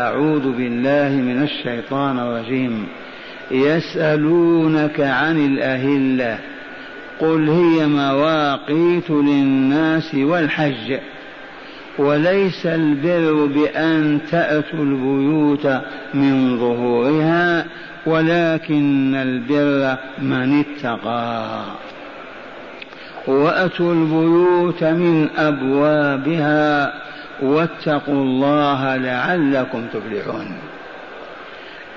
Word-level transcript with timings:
أعوذ 0.00 0.52
بالله 0.52 1.08
من 1.08 1.42
الشيطان 1.42 2.18
الرجيم. 2.18 2.86
يسألونك 3.50 5.00
عن 5.00 5.46
الأهلة. 5.46 6.38
قل 7.20 7.48
هي 7.48 7.86
مواقيت 7.86 9.10
للناس 9.10 10.14
والحج. 10.14 10.98
وليس 11.98 12.66
البر 12.66 13.46
بأن 13.46 14.20
تأتوا 14.30 14.78
البيوت 14.78 15.66
من 16.14 16.58
ظهورها 16.58 17.66
ولكن 18.06 19.14
البر 19.14 19.96
من 20.22 20.60
اتقى. 20.60 21.64
وأتوا 23.26 23.92
البيوت 23.92 24.84
من 24.84 25.28
أبوابها. 25.38 26.92
واتقوا 27.42 28.14
الله 28.14 28.96
لعلكم 28.96 29.86
تفلحون. 29.86 30.56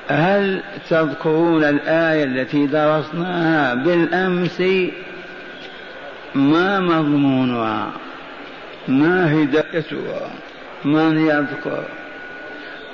هل 0.07 0.61
تذكرون 0.89 1.63
الآية 1.63 2.23
التي 2.23 2.67
درسناها 2.67 3.73
بالأمس؟ 3.73 4.61
ما 6.35 6.79
مضمونها؟ 6.79 7.87
ما 8.87 9.33
هدايتها؟ 9.33 10.29
من 10.85 11.27
يذكر؟ 11.27 11.83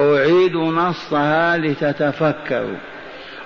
أعيد 0.01 0.55
نصها 0.55 1.57
لتتفكروا. 1.57 2.77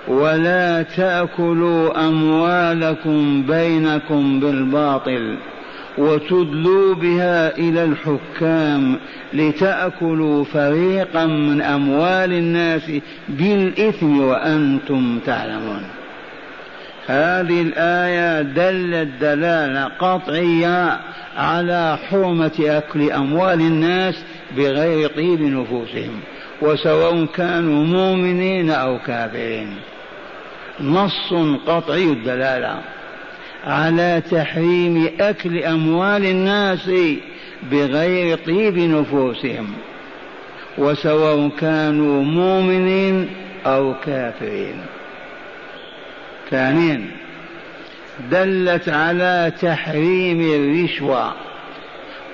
ولا 0.08 0.82
تأكلوا 0.82 2.08
أموالكم 2.08 3.42
بينكم 3.42 4.40
بالباطل. 4.40 5.36
وتدلوا 5.98 6.94
بها 6.94 7.58
إلى 7.58 7.84
الحكام 7.84 8.98
لتأكلوا 9.32 10.44
فريقا 10.44 11.26
من 11.26 11.62
أموال 11.62 12.32
الناس 12.32 12.92
بالإثم 13.28 14.20
وأنتم 14.20 15.18
تعلمون. 15.26 15.82
هذه 17.06 17.62
الآية 17.62 18.42
دلت 18.42 19.08
دلالة 19.20 19.84
قطعية 19.84 21.00
على 21.36 21.98
حرمة 22.10 22.52
أكل 22.60 23.10
أموال 23.10 23.60
الناس 23.60 24.24
بغير 24.56 25.08
طيب 25.08 25.42
نفوسهم 25.42 26.20
وسواء 26.62 27.24
كانوا 27.24 27.84
مؤمنين 27.84 28.70
أو 28.70 28.98
كافرين. 28.98 29.74
نص 30.80 31.34
قطعي 31.66 32.04
الدلالة. 32.04 32.78
على 33.64 34.22
تحريم 34.30 35.10
أكل 35.20 35.58
أموال 35.58 36.24
الناس 36.24 36.90
بغير 37.70 38.38
طيب 38.38 38.78
نفوسهم 38.78 39.66
وسواء 40.78 41.48
كانوا 41.60 42.24
مؤمنين 42.24 43.28
أو 43.66 43.94
كافرين. 44.04 44.80
ثانيا 46.50 47.04
دلت 48.30 48.88
على 48.88 49.52
تحريم 49.62 50.40
الرشوة 50.40 51.32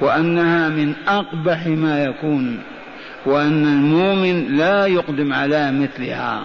وأنها 0.01 0.69
من 0.69 0.95
أقبح 1.09 1.67
ما 1.67 2.05
يكون 2.05 2.59
وأن 3.27 3.65
المؤمن 3.65 4.57
لا 4.57 4.87
يقدم 4.87 5.33
على 5.33 5.73
مثلها. 5.73 6.45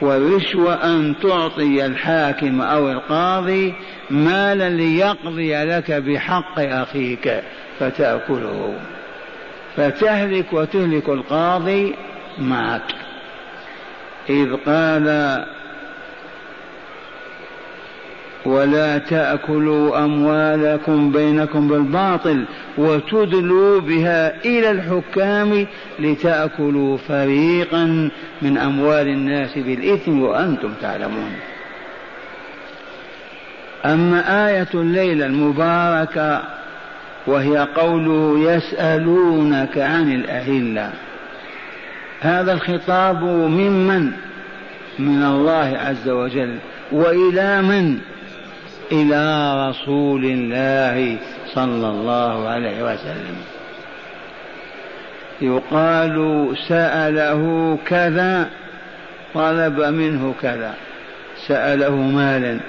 والرشوة 0.00 0.74
أن 0.74 1.14
تعطي 1.22 1.86
الحاكم 1.86 2.60
أو 2.60 2.90
القاضي 2.90 3.74
مالا 4.10 4.70
ليقضي 4.70 5.64
لك 5.64 5.90
بحق 5.90 6.58
أخيك 6.58 7.42
فتأكله. 7.80 8.74
فتهلك 9.76 10.52
وتهلك 10.52 11.08
القاضي 11.08 11.94
معك. 12.38 12.94
إذ 14.30 14.56
قال 14.66 15.44
ولا 18.46 18.98
تأكلوا 18.98 20.04
أموالكم 20.04 21.12
بينكم 21.12 21.68
بالباطل 21.68 22.44
وتدلوا 22.78 23.80
بها 23.80 24.44
إلى 24.44 24.70
الحكام 24.70 25.66
لتأكلوا 25.98 26.96
فريقا 26.96 28.10
من 28.42 28.58
أموال 28.58 29.08
الناس 29.08 29.58
بالإثم 29.58 30.22
وأنتم 30.22 30.72
تعلمون. 30.82 31.32
أما 33.84 34.48
آية 34.48 34.68
الليلة 34.74 35.26
المباركة 35.26 36.42
وهي 37.26 37.68
قوله 37.76 38.52
يسألونك 38.52 39.78
عن 39.78 40.12
الأهلة. 40.12 40.92
هذا 42.20 42.52
الخطاب 42.52 43.22
ممن؟ 43.24 44.10
من 44.98 45.22
الله 45.22 45.78
عز 45.78 46.08
وجل. 46.08 46.58
وإلى 46.92 47.62
من؟ 47.62 47.98
إلى 48.92 49.54
رسول 49.68 50.24
الله 50.24 51.16
صلى 51.54 51.88
الله 51.88 52.48
عليه 52.48 52.82
وسلم. 52.82 53.36
يقال 55.40 56.48
سأله 56.68 57.78
كذا 57.86 58.50
طلب 59.34 59.80
منه 59.80 60.34
كذا. 60.42 60.74
سأله 61.46 61.90
مالا 61.90 62.60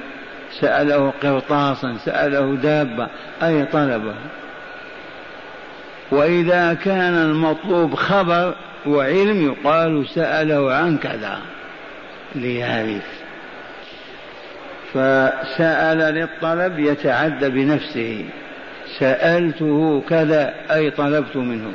سأله 0.59 1.13
قرطاسا 1.23 1.97
سأله 2.05 2.55
دابة 2.55 3.07
أي 3.43 3.65
طلبه. 3.65 4.15
وإذا 6.11 6.73
كان 6.73 7.13
المطلوب 7.13 7.95
خبر 7.95 8.55
وعلم 8.85 9.45
يقال 9.45 10.07
سأله 10.09 10.73
عن 10.73 10.97
كذا. 10.97 11.39
ليعرف 12.35 13.24
فسأل 14.95 15.97
للطلب 15.97 16.79
يتعدى 16.79 17.49
بنفسه 17.49 18.25
سألته 18.99 20.03
كذا 20.09 20.53
أي 20.71 20.91
طلبت 20.91 21.35
منه 21.35 21.71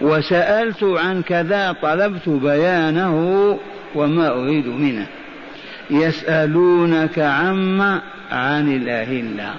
وسألت 0.00 0.82
عن 0.82 1.22
كذا 1.22 1.72
طلبت 1.82 2.28
بيانه 2.28 3.58
وما 3.94 4.28
أريد 4.28 4.66
منه. 4.66 5.06
يسألونك 5.90 7.18
عما 7.18 8.00
عن 8.30 8.76
الأهلة 8.76 9.54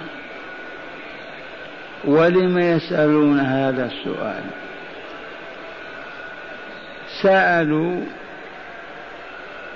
ولم 2.04 2.58
يسألون 2.58 3.40
هذا 3.40 3.86
السؤال؟ 3.86 4.42
سألوا 7.22 8.00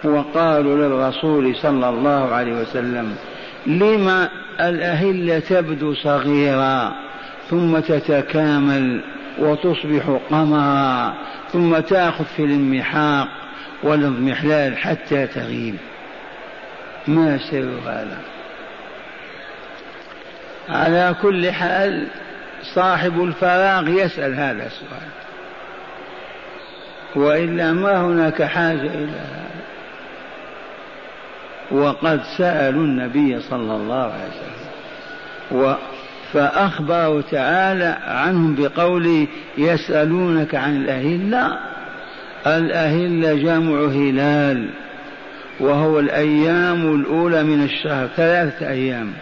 وقالوا 0.06 0.76
للرسول 0.76 1.56
صلى 1.56 1.88
الله 1.88 2.34
عليه 2.34 2.52
وسلم 2.52 3.16
لما 3.66 4.28
الأهلة 4.60 5.38
تبدو 5.38 5.94
صغيرة 5.94 6.94
ثم 7.50 7.78
تتكامل 7.78 9.00
وتصبح 9.38 10.18
قمرا 10.30 11.14
ثم 11.52 11.78
تأخذ 11.78 12.24
في 12.36 12.44
المحاق 12.44 13.28
والاضمحلال 13.82 14.76
حتى 14.76 15.26
تغيب 15.26 15.76
ما 17.08 17.38
سر 17.50 17.70
هذا؟ 17.86 18.18
على 20.68 21.14
كل 21.22 21.52
حال 21.52 22.06
صاحب 22.74 23.24
الفراغ 23.24 23.88
يسأل 23.88 24.34
هذا 24.34 24.66
السؤال 24.66 25.08
وإلا 27.16 27.72
ما 27.72 28.00
هناك 28.00 28.42
حاجة 28.42 28.86
إلى 28.86 29.12
هذا. 29.12 29.53
وقد 31.70 32.20
سألوا 32.38 32.84
النبي 32.84 33.40
صلى 33.40 33.76
الله 33.76 34.12
عليه 34.12 34.28
وسلم. 34.28 35.76
فأخبره 36.32 37.20
تعالى 37.30 37.98
عنهم 38.06 38.54
بقوله 38.54 39.26
يسألونك 39.58 40.54
عن 40.54 40.76
الأهلة 40.76 41.58
الأهلة 42.46 43.34
جمع 43.34 43.84
هلال 43.84 44.68
وهو 45.60 46.00
الأيام 46.00 46.94
الأولى 46.94 47.42
من 47.42 47.64
الشهر 47.64 48.06
ثلاثة 48.06 48.68
أيام. 48.68 49.12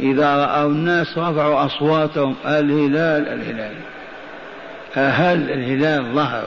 إذا 0.00 0.36
رأوا 0.36 0.70
الناس 0.70 1.18
رفعوا 1.18 1.66
أصواتهم 1.66 2.34
الهلال 2.46 3.28
الهلال. 3.28 3.74
أهل 4.96 5.50
الهلال 5.50 6.14
ظهر. 6.14 6.44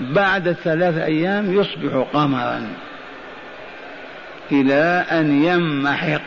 بعد 0.00 0.48
الثلاث 0.48 0.98
أيام 0.98 1.52
يصبح 1.52 2.06
قمرا. 2.12 2.62
إلى 4.52 5.04
أن 5.10 5.44
يمحق 5.44 6.20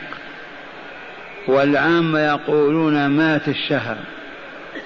والعامة 1.48 2.20
يقولون 2.20 3.08
مات 3.08 3.48
الشهر 3.48 3.98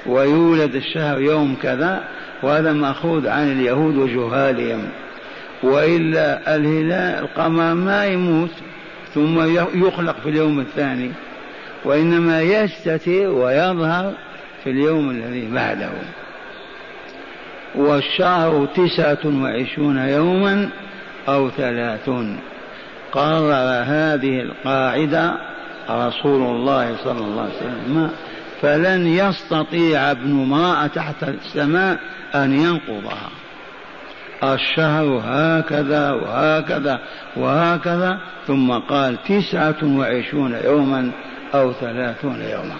ويولد 0.05 0.75
الشهر 0.75 1.21
يوم 1.21 1.55
كذا 1.61 2.03
وهذا 2.43 2.73
مأخوذ 2.73 3.27
عن 3.27 3.51
اليهود 3.51 3.95
وجهالهم 3.97 4.89
وإلا 5.63 6.55
الهلال 6.55 7.23
القمر 7.23 7.73
ما 7.73 8.05
يموت 8.05 8.51
ثم 9.13 9.57
يخلق 9.85 10.19
في 10.23 10.29
اليوم 10.29 10.59
الثاني 10.59 11.11
وإنما 11.85 12.41
يستتر 12.41 13.27
ويظهر 13.27 14.13
في 14.63 14.69
اليوم 14.69 15.09
الذي 15.09 15.49
بعده 15.53 15.89
والشهر 17.75 18.67
تسعة 18.75 19.19
وعشرون 19.25 19.97
يوما 19.97 20.69
أو 21.27 21.49
ثلاثون 21.49 22.39
قرر 23.11 23.83
هذه 23.83 24.41
القاعدة 24.41 25.33
رسول 25.89 26.41
الله 26.41 26.95
صلى 27.03 27.19
الله 27.19 27.41
عليه 27.41 27.55
وسلم 27.55 28.11
فلن 28.61 29.07
يستطيع 29.07 30.11
ابن 30.11 30.31
امرأة 30.31 30.87
تحت 30.87 31.23
السماء 31.23 31.99
أن 32.35 32.53
ينقضها. 32.53 33.29
الشهر 34.43 35.21
هكذا 35.25 36.11
وهكذا 36.11 36.99
وهكذا 37.35 38.19
ثم 38.47 38.71
قال 38.71 39.17
تسعة 39.23 39.83
وعشرون 39.83 40.59
يوما 40.63 41.11
أو 41.53 41.73
ثلاثون 41.73 42.41
يوما. 42.41 42.75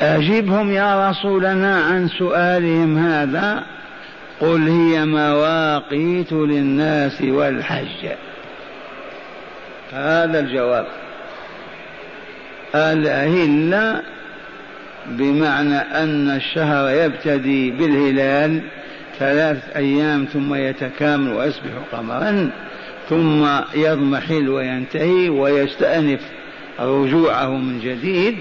أجبهم 0.00 0.72
يا 0.72 1.10
رسولنا 1.10 1.76
عن 1.76 2.08
سؤالهم 2.08 2.98
هذا 2.98 3.64
قل 4.40 4.68
هي 4.68 5.04
مواقيت 5.04 6.32
للناس 6.32 7.22
والحج. 7.22 8.06
هذا 9.92 10.40
الجواب. 10.40 10.86
الأهلة 12.74 14.02
بمعنى 15.06 15.76
أن 15.76 16.30
الشهر 16.30 16.90
يبتدي 16.90 17.70
بالهلال 17.70 18.62
ثلاث 19.18 19.76
أيام 19.76 20.24
ثم 20.24 20.54
يتكامل 20.54 21.32
ويصبح 21.32 21.70
قمرا 21.92 22.50
ثم 23.08 23.46
يضمحل 23.74 24.48
وينتهي 24.48 25.28
ويستأنف 25.28 26.20
رجوعه 26.80 27.56
من 27.56 27.80
جديد. 27.80 28.36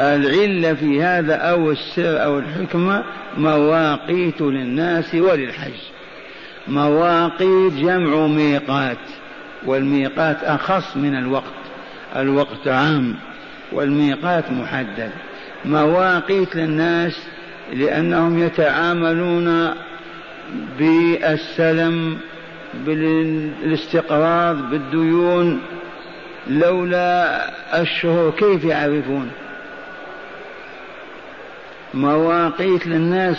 العلة 0.00 0.74
في 0.74 1.02
هذا 1.02 1.34
أو 1.34 1.70
السر 1.70 2.24
أو 2.24 2.38
الحكمة 2.38 3.04
مواقيت 3.36 4.40
للناس 4.40 5.14
وللحج. 5.14 5.72
مواقيت 6.68 7.72
جمع 7.72 8.26
ميقات 8.26 8.98
والميقات 9.66 10.44
أخص 10.44 10.96
من 10.96 11.18
الوقت 11.18 11.44
الوقت 12.16 12.68
عام 12.68 13.14
والميقات 13.72 14.50
محدد. 14.50 15.10
مواقيت 15.64 16.56
للناس 16.56 17.26
لأنهم 17.72 18.38
يتعاملون 18.42 19.70
بالسلم 20.78 22.18
بالاستقراض 22.86 24.70
بالديون 24.70 25.60
لولا 26.50 27.50
الشهور. 27.82 28.30
كيف 28.30 28.64
يعرفون؟ 28.64 29.30
مواقيت 31.96 32.86
للناس 32.86 33.36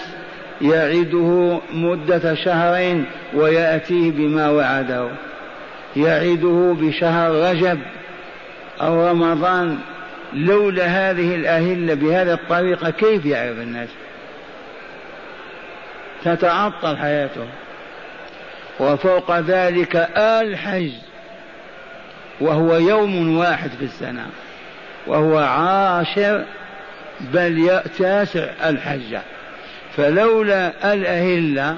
يعده 0.62 1.60
مدة 1.74 2.36
شهرين 2.36 3.06
ويأتيه 3.34 4.12
بما 4.12 4.50
وعده. 4.50 5.10
يعده 5.96 6.76
بشهر 6.80 7.32
رجب 7.32 7.80
أو 8.82 9.10
رمضان. 9.10 9.78
لولا 10.34 10.86
هذه 10.86 11.36
الأهلة 11.36 11.94
بهذه 11.94 12.34
الطريقة 12.34 12.90
كيف 12.90 13.26
يعرف 13.26 13.58
الناس؟ 13.58 13.90
تتعطل 16.26 16.98
حياته. 16.98 17.48
وفوق 18.80 19.40
ذلك 19.40 20.10
الحج 20.18 20.92
وهو 22.42 22.76
يوم 22.76 23.38
واحد 23.38 23.70
في 23.70 23.86
السنة. 23.86 24.26
وهو 25.08 25.38
عاشر 25.38 26.44
بل 27.20 27.82
تاسع 27.98 28.50
الحجة 28.70 29.22
فلولا 29.96 30.94
الأهلة 30.94 31.76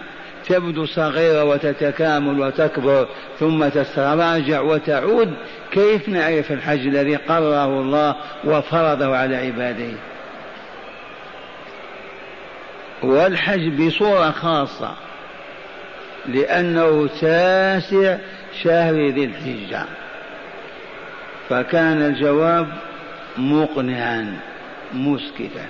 تبدو 0.47 0.85
صغيرة 0.85 1.43
وتتكامل 1.43 2.39
وتكبر 2.39 3.07
ثم 3.39 3.67
تتراجع 3.67 4.61
وتعود 4.61 5.33
كيف 5.71 6.09
نعرف 6.09 6.51
الحج 6.51 6.87
الذي 6.87 7.15
قرره 7.15 7.81
الله 7.81 8.15
وفرضه 8.45 9.17
على 9.17 9.35
عباده؟ 9.35 9.91
والحج 13.03 13.69
بصورة 13.69 14.31
خاصة 14.31 14.91
لأنه 16.25 17.09
تاسع 17.21 18.17
شهر 18.63 18.93
ذي 18.93 19.25
الحجة. 19.25 19.85
فكان 21.49 22.01
الجواب 22.01 22.67
مقنعا. 23.37 24.48
مسكتا. 24.93 25.65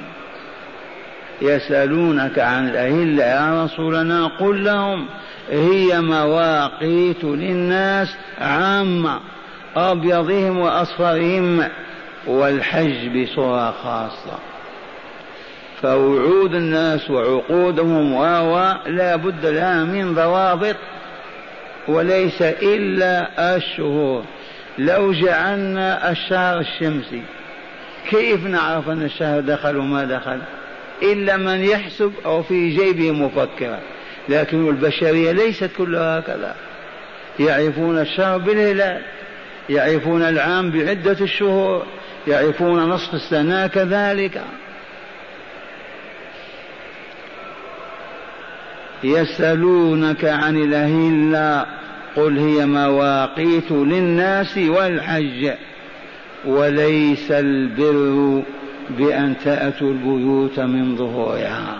يسألونك 1.42 2.40
عن 2.40 2.70
الأهلة 2.70 3.24
يا 3.24 3.64
رسولنا 3.64 4.28
قل 4.28 4.64
لهم 4.64 5.06
هي 5.50 6.02
مواقيت 6.02 7.24
للناس 7.24 8.16
عامة 8.42 9.20
أبيضهم 9.76 10.60
وأصفرهم 10.60 11.64
والحج 12.28 13.08
بصورة 13.08 13.72
خاصة. 13.72 14.40
فوعود 15.82 16.56
الناس 16.56 17.10
وعقودهم 17.10 18.14
و 18.14 18.74
لا 18.86 19.16
بد 19.16 19.46
لها 19.46 19.84
من 19.84 20.16
ضوابط 20.16 20.76
وليس 21.88 22.42
إلا 22.42 23.30
الشهور. 23.56 24.24
لو 24.78 25.14
جعلنا 25.14 26.12
الشهر 26.12 26.60
الشمسي 26.60 27.24
كيف 28.10 28.46
نعرف 28.46 28.90
أن 28.90 29.04
الشهر 29.04 29.40
دخل 29.40 29.78
وما 29.78 30.04
دخل؟ 30.04 30.40
إلا 31.02 31.38
من 31.38 31.64
يحسب 31.64 32.14
أو 32.26 32.44
في 32.44 32.70
جيبه 32.70 33.12
مفكرا 33.12 33.80
لكن 34.30 34.70
البشرية 34.70 35.32
ليست 35.32 35.70
كلها 35.78 36.20
هكذا. 36.20 36.56
يعرفون 37.40 38.00
الشهر 38.00 38.38
بالهلال 38.38 39.02
يعرفون 39.70 40.22
العام 40.22 40.72
بعدة 40.72 41.18
الشهور 41.22 41.86
يعرفون 42.28 42.80
نصف 42.90 43.14
السنة 43.14 43.68
كذلك. 43.68 44.42
يسألونك 49.04 50.26
عن 50.26 50.58
الأهلة 50.58 51.66
قل 52.16 52.38
هي 52.38 52.66
مواقيت 52.66 53.72
للناس 53.72 54.58
والحج. 54.58 55.52
وليس 56.46 57.32
البر 57.32 58.44
بأن 58.90 59.36
تأتوا 59.44 59.92
البيوت 59.92 60.60
من 60.60 60.96
ظهورها. 60.98 61.78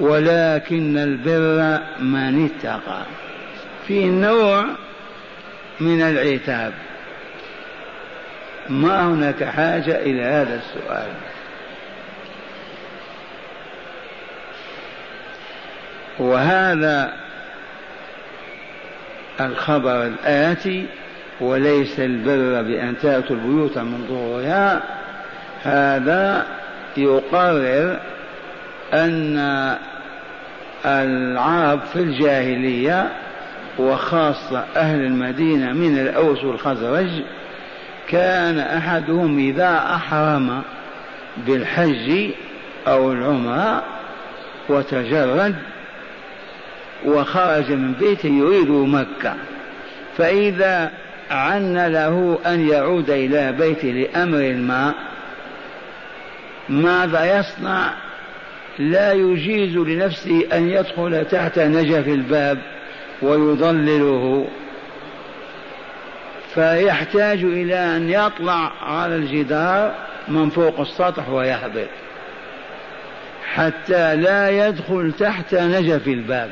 ولكن 0.00 0.96
البر 0.96 1.82
من 2.00 2.44
اتقى. 2.44 3.02
في 3.86 4.04
نوع 4.04 4.64
من 5.80 6.02
العتاب. 6.02 6.72
ما 8.68 9.06
هناك 9.06 9.44
حاجة 9.44 10.02
إلى 10.02 10.22
هذا 10.22 10.54
السؤال؟ 10.54 11.08
وهذا 16.18 17.12
الخبر 19.40 20.06
الآتي 20.06 20.86
وليس 21.40 22.00
البر 22.00 22.62
بأن 22.62 22.94
تأتوا 23.02 23.36
البيوت 23.36 23.78
من 23.78 24.06
ظهورها. 24.08 24.82
هذا 25.62 26.46
يقرر 26.96 28.00
أن 28.94 29.76
العرب 30.86 31.80
في 31.92 31.96
الجاهلية 31.96 33.08
وخاصة 33.78 34.64
أهل 34.76 35.00
المدينة 35.00 35.72
من 35.72 35.98
الأوس 35.98 36.44
والخزرج 36.44 37.08
كان 38.08 38.58
أحدهم 38.58 39.38
إذا 39.38 39.76
أحرم 39.94 40.62
بالحج 41.46 42.30
أو 42.88 43.12
العمرة 43.12 43.82
وتجرد 44.68 45.54
وخرج 47.04 47.72
من 47.72 47.92
بيته 47.92 48.28
يريد 48.28 48.70
مكة. 48.70 49.34
فإذا 50.16 50.90
عن 51.30 51.76
له 51.76 52.38
أن 52.46 52.68
يعود 52.68 53.10
إلى 53.10 53.52
بيته 53.52 53.88
لأمر 53.88 54.52
ما 54.52 54.94
ماذا 56.68 57.38
يصنع؟ 57.38 57.94
لا 58.78 59.12
يجيز 59.12 59.76
لنفسه 59.76 60.46
أن 60.52 60.70
يدخل 60.70 61.24
تحت 61.24 61.58
نجف 61.58 62.08
الباب 62.08 62.58
ويضلله. 63.22 64.48
فيحتاج 66.54 67.44
إلى 67.44 67.96
أن 67.96 68.10
يطلع 68.10 68.72
على 68.82 69.16
الجدار 69.16 69.94
من 70.28 70.50
فوق 70.50 70.80
السطح 70.80 71.28
ويهبط 71.28 71.88
حتى 73.54 74.16
لا 74.16 74.50
يدخل 74.68 75.12
تحت 75.18 75.54
نجف 75.54 76.08
الباب. 76.08 76.50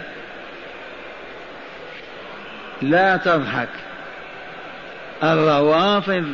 لا 2.82 3.16
تضحك. 3.16 3.68
الروافض 5.22 6.24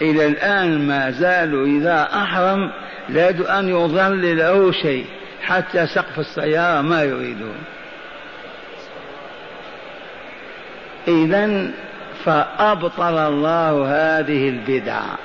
إلى 0.00 0.26
الآن 0.26 0.88
ما 0.88 1.10
زالوا 1.10 1.66
إذا 1.66 2.08
أحرم 2.14 2.70
لا 3.08 3.58
أن 3.58 3.68
يظل 3.68 4.36
له 4.36 4.72
شيء 4.72 5.06
حتى 5.42 5.86
سقف 5.86 6.18
السيارة 6.18 6.80
ما 6.80 7.02
يريدون. 7.02 7.58
إذا 11.08 11.70
فأبطل 12.24 13.18
الله 13.18 13.84
هذه 13.86 14.48
البدعة 14.48 15.18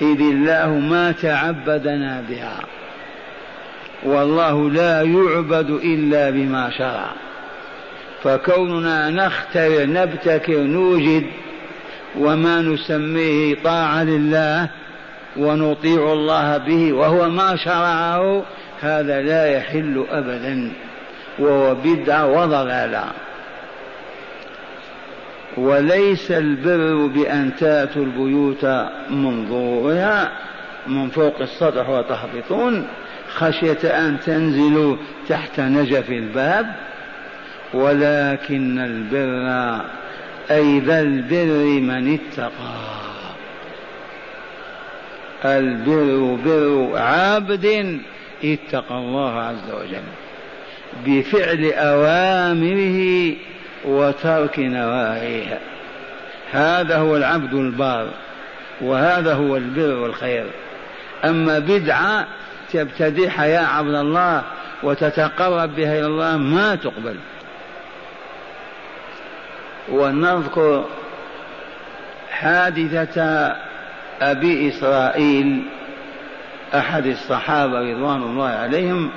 إذ 0.00 0.20
الله 0.20 0.68
ما 0.68 1.12
تعبدنا 1.12 2.24
بها. 2.28 2.60
والله 4.02 4.70
لا 4.70 5.02
يعبد 5.02 5.70
إلا 5.70 6.30
بما 6.30 6.70
شرع. 6.70 7.10
فكوننا 8.22 9.10
نخترع 9.10 9.84
نبتكر 9.84 10.60
نوجد 10.60 11.26
وما 12.18 12.60
نسميه 12.60 13.56
طاعة 13.64 14.04
لله 14.04 14.68
ونطيع 15.36 16.12
الله 16.12 16.58
به 16.58 16.92
وهو 16.92 17.28
ما 17.28 17.56
شرعه 17.56 18.42
هذا 18.80 19.22
لا 19.22 19.46
يحل 19.46 20.04
أبدا 20.10 20.72
وهو 21.38 21.74
بدعة 21.74 22.26
وضلالة. 22.26 23.04
وليس 25.56 26.30
البر 26.30 27.06
بأن 27.06 27.56
تأتوا 27.56 28.02
البيوت 28.02 28.64
من 29.10 29.46
ظهورها 29.48 30.32
من 30.86 31.08
فوق 31.08 31.40
السطح 31.40 31.88
وتهبطون 31.88 32.86
خشية 33.28 33.84
أن 33.84 34.16
تنزلوا 34.26 34.96
تحت 35.28 35.60
نجف 35.60 36.10
الباب. 36.10 36.66
ولكن 37.74 38.78
البر 38.78 39.84
أي 40.50 40.80
ذا 40.80 41.00
البر 41.00 41.80
من 41.80 42.14
اتقى. 42.14 42.98
البر 45.44 46.38
بر 46.44 46.98
عابد 46.98 47.98
اتقى 48.44 48.94
الله 48.94 49.40
عز 49.40 49.70
وجل 49.70 50.02
بفعل 51.06 51.72
أوامره 51.72 53.32
وترك 53.84 54.58
نواهيه. 54.58 55.58
هذا 56.52 56.96
هو 56.96 57.16
العبد 57.16 57.54
البار 57.54 58.08
وهذا 58.80 59.34
هو 59.34 59.56
البر 59.56 59.94
والخير. 59.94 60.46
أما 61.24 61.58
بدعة 61.58 62.26
تبتدعها 62.72 63.44
يا 63.44 63.60
عبد 63.60 63.94
الله 63.94 64.42
وتتقرب 64.82 65.76
بها 65.76 65.98
إلى 65.98 66.06
الله 66.06 66.36
ما 66.36 66.74
تقبل. 66.74 67.16
ونذكر 69.92 70.84
حادثة 72.30 73.56
أبي 74.22 74.68
إسرائيل 74.68 75.62
أحد 76.74 77.06
الصحابة 77.06 77.80
رضوان 77.80 78.22
الله 78.22 78.48
عليهم 78.48 79.10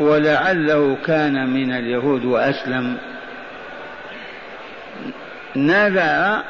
ولعله 0.00 0.96
كان 1.06 1.50
من 1.50 1.72
اليهود 1.72 2.24
وأسلم. 2.24 2.96
نذر 5.56 6.42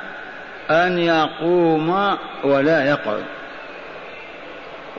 أن 0.71 0.99
يقوم 0.99 2.17
ولا 2.45 2.85
يقعد 2.85 3.25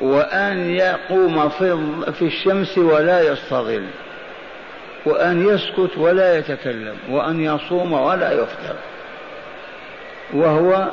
وأن 0.02 0.70
يقوم 0.70 1.50
في 2.12 2.22
الشمس 2.22 2.78
ولا 2.78 3.22
يستظل. 3.22 3.84
وأن 5.06 5.48
يسكت 5.48 5.98
ولا 5.98 6.38
يتكلم 6.38 6.96
وأن 7.10 7.42
يصوم 7.42 7.94
ولا 7.94 8.32
يفطر. 8.32 8.76
وهو 10.34 10.88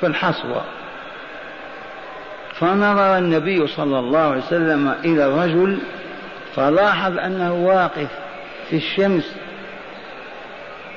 في 0.00 0.06
الحصوة. 0.06 0.62
فنظر 2.54 3.18
النبي 3.18 3.66
صلى 3.66 3.98
الله 3.98 4.18
عليه 4.18 4.42
وسلم 4.42 4.94
إلى 5.04 5.26
الرجل 5.26 5.78
فلاحظ 6.56 7.18
أنه 7.18 7.54
واقف 7.54 8.08
في 8.70 8.76
الشمس 8.76 9.36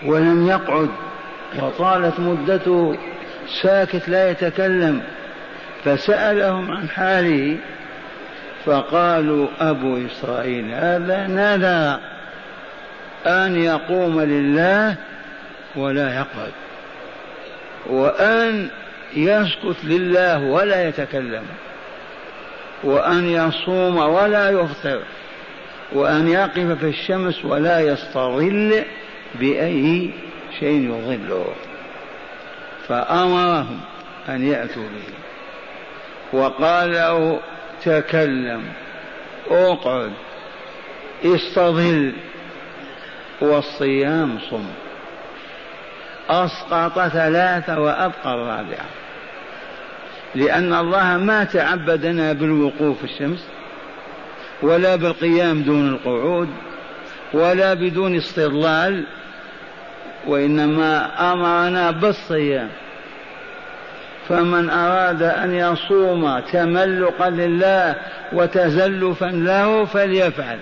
ولم 0.05 0.47
يقعد. 0.47 0.89
وطالت 1.59 2.19
مدته 2.19 2.97
ساكت 3.61 4.09
لا 4.09 4.31
يتكلم. 4.31 5.01
فسألهم 5.85 6.71
عن 6.71 6.89
حاله 6.89 7.57
فقالوا 8.65 9.47
أبو 9.59 9.97
إسرائيل 10.05 10.71
هذا 10.71 11.27
نادى 11.27 12.01
أن 13.25 13.55
يقوم 13.55 14.21
لله 14.21 14.95
ولا 15.75 16.15
يقعد 16.15 16.51
وأن 17.89 18.69
يسكت 19.15 19.75
لله 19.83 20.43
ولا 20.43 20.87
يتكلم 20.87 21.43
وأن 22.83 23.29
يصوم 23.29 23.97
ولا 23.97 24.49
يفطر 24.49 25.01
وأن 25.91 26.27
يقف 26.27 26.79
في 26.79 26.85
الشمس 26.85 27.45
ولا 27.45 27.79
يستظل 27.79 28.83
بأي 29.35 30.11
شيء 30.59 30.89
يظله. 30.89 31.45
فأمرهم 32.87 33.79
أن 34.29 34.47
يأتوا 34.47 34.83
به. 34.83 35.13
وقال 36.39 36.91
له 36.91 37.39
تكلم 37.83 38.63
أقعد 39.51 40.11
استظل. 41.25 42.11
والصيام 43.41 44.39
صم. 44.49 44.65
أسقط 46.29 46.99
ثلاثة 46.99 47.79
وأبقى 47.79 48.33
الرابعة 48.33 48.85
لأن 50.35 50.73
الله 50.73 51.17
ما 51.17 51.43
تعبدنا 51.43 52.33
بالوقوف 52.33 52.97
في 52.97 53.03
الشمس 53.03 53.47
ولا 54.61 54.95
بالقيام 54.95 55.61
دون 55.61 55.89
القعود 55.89 56.49
ولا 57.33 57.73
بدون 57.73 58.15
استظلال 58.15 59.03
وإنما 60.27 61.09
أمرنا 61.33 61.91
بالصيام. 61.91 62.69
فمن 64.29 64.69
أراد 64.69 65.23
أن 65.23 65.53
يصوم 65.53 66.39
تملقا 66.39 67.29
لله 67.29 67.95
وتزلفا 68.33 69.25
له 69.25 69.85
فليفعل. 69.85 70.59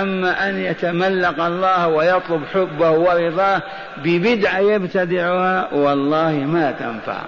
أما 0.00 0.48
أن 0.48 0.58
يتملق 0.58 1.44
الله 1.44 1.88
ويطلب 1.88 2.42
حبه 2.54 2.90
ورضاه 2.90 3.62
ببدعة 4.04 4.58
يبتدعها 4.58 5.68
والله 5.72 6.32
ما 6.32 6.72
تنفع. 6.72 7.18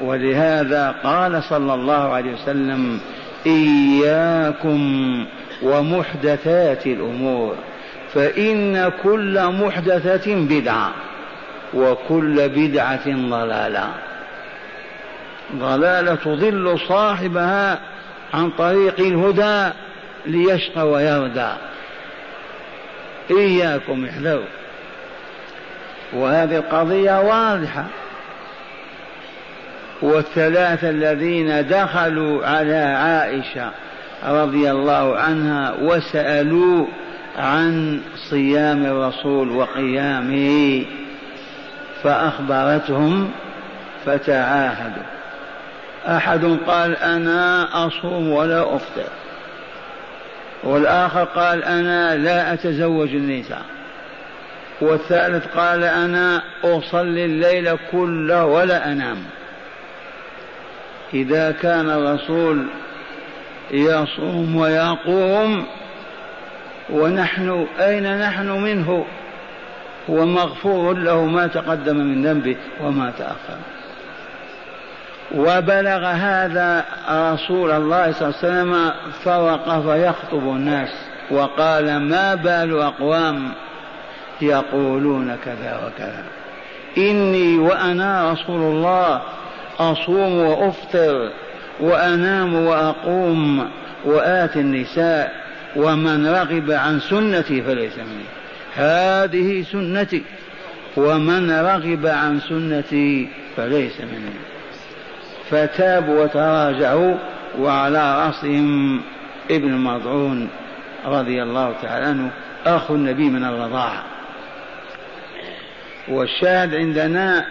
ولهذا 0.00 0.94
قال 1.04 1.42
صلى 1.42 1.74
الله 1.74 2.12
عليه 2.12 2.32
وسلم 2.32 3.00
إياكم 3.46 4.80
ومحدثات 5.62 6.86
الأمور 6.86 7.54
فإن 8.14 8.90
كل 9.02 9.46
محدثة 9.46 10.34
بدعة 10.34 10.90
وكل 11.74 12.48
بدعة 12.48 13.06
ضلالة. 13.06 13.88
ضلالة 15.56 16.14
تضل 16.14 16.78
صاحبها 16.88 17.78
عن 18.34 18.50
طريق 18.50 19.00
الهدى. 19.00 19.72
ليشقى 20.28 20.88
ويردى 20.88 21.50
إياكم 23.30 24.04
احذروا. 24.04 24.44
وهذه 26.12 26.56
القضية 26.56 27.20
واضحة. 27.20 27.84
والثلاثة 30.02 30.90
الذين 30.90 31.68
دخلوا 31.68 32.46
على 32.46 32.76
عائشة 32.76 33.70
رضي 34.28 34.70
الله 34.70 35.16
عنها 35.18 35.74
وسألوا 35.82 36.86
عن 37.38 38.00
صيام 38.30 38.86
الرسول 38.86 39.50
وقيامه 39.50 40.84
فأخبرتهم 42.02 43.30
فتعاهدوا. 44.06 45.02
أحد 46.06 46.58
قال 46.66 46.96
أنا 46.96 47.68
أصوم 47.86 48.30
ولا 48.30 48.76
أفطر. 48.76 49.08
والآخر 50.64 51.24
قال 51.24 51.64
أنا 51.64 52.16
لا 52.16 52.52
أتزوج 52.52 53.08
النساء. 53.08 53.62
والثالث 54.80 55.46
قال 55.56 55.84
أنا 55.84 56.42
أصلي 56.64 57.24
الليل 57.24 57.76
كله 57.92 58.44
ولا 58.44 58.92
أنام. 58.92 59.18
إذا 61.14 61.50
كان 61.62 61.90
الرسول 61.90 62.66
يصوم 63.70 64.56
ويقوم 64.56 65.66
ونحن 66.90 67.66
أين 67.80 68.20
نحن 68.20 68.48
منه؟ 68.48 69.04
هو 70.10 70.26
مغفور 70.26 70.94
له 70.94 71.24
ما 71.24 71.46
تقدم 71.46 71.96
من 71.96 72.26
ذنبه 72.26 72.56
وما 72.80 73.12
تأخر. 73.18 73.58
وبلغ 75.34 76.06
هذا 76.06 76.84
رسول 77.10 77.70
الله 77.70 78.12
صلى 78.12 78.28
الله 78.28 78.38
عليه 78.42 78.48
وسلم 78.48 78.92
فوقف 79.24 79.84
يخطب 79.86 80.42
الناس 80.42 80.88
وقال 81.30 81.96
ما 81.96 82.34
بال 82.34 82.80
أقوام 82.80 83.52
يقولون 84.42 85.36
كذا 85.44 85.80
وكذا. 85.86 86.24
إني 86.98 87.58
وأنا 87.58 88.32
رسول 88.32 88.60
الله 88.60 89.22
أصوم 89.78 90.38
وأفطر 90.38 91.30
وأنام 91.80 92.54
وأقوم 92.54 93.68
وآتي 94.04 94.60
النساء 94.60 95.32
ومن 95.76 96.26
رغب 96.26 96.70
عن 96.70 97.00
سنتي 97.00 97.62
فليس 97.62 97.98
مني 97.98 98.24
هذه 98.74 99.62
سنتي 99.72 100.22
ومن 100.96 101.50
رغب 101.50 102.06
عن 102.06 102.40
سنتي 102.40 103.28
فليس 103.56 104.00
مني 104.00 104.57
فتابوا 105.50 106.24
وتراجعوا 106.24 107.14
وعلى 107.58 108.26
رأسهم 108.26 109.00
ابن 109.50 109.72
مضعون 109.72 110.48
رضي 111.06 111.42
الله 111.42 111.74
تعالى 111.82 112.06
عنه 112.06 112.30
أخو 112.66 112.94
النبي 112.94 113.30
من 113.30 113.44
الرضاعة. 113.44 114.04
والشاهد 116.08 116.74
عندنا 116.74 117.46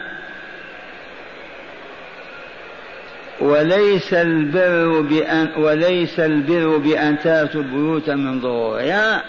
وليس 3.39 4.13
البر 4.13 5.01
بأن 5.01 5.49
وليس 5.57 6.19
البر 6.19 6.77
بأن 6.77 7.19
تأتوا 7.19 7.61
البيوت 7.61 8.09
من 8.09 8.41
ظهورها 8.41 9.23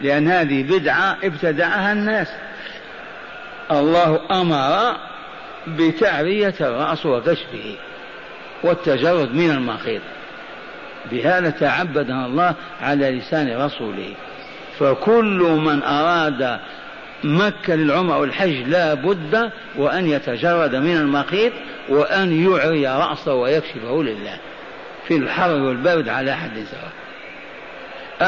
لأن 0.00 0.28
هذه 0.28 0.62
بدعة 0.62 1.16
ابتدعها 1.24 1.92
الناس. 1.92 2.28
الله 3.70 4.20
أمر 4.30 4.96
بتعرية 5.66 6.54
الرأس 6.60 7.06
وكشفه. 7.06 7.76
والتجرد 8.62 9.34
من 9.34 9.50
المخيط. 9.50 10.02
بهذا 11.10 11.50
تعبدنا 11.50 12.26
الله 12.26 12.54
على 12.80 13.10
لسان 13.10 13.56
رسوله. 13.56 14.14
فكل 14.78 15.58
من 15.64 15.82
أراد 15.82 16.58
مكة 17.24 17.74
للعمر 17.74 18.16
والحج 18.16 18.68
لا 18.68 18.94
بد 18.94 19.50
وأن 19.76 20.06
يتجرد 20.06 20.74
من 20.74 20.96
المخيط 20.96 21.52
وأن 21.88 22.50
يعري 22.50 22.86
رأسه 22.86 23.34
ويكشفه 23.34 24.02
لله. 24.02 24.38
في 25.08 25.16
الحر 25.16 25.50
والبرد 25.50 26.08
على 26.08 26.36
حد 26.36 26.64
سواء 26.70 26.92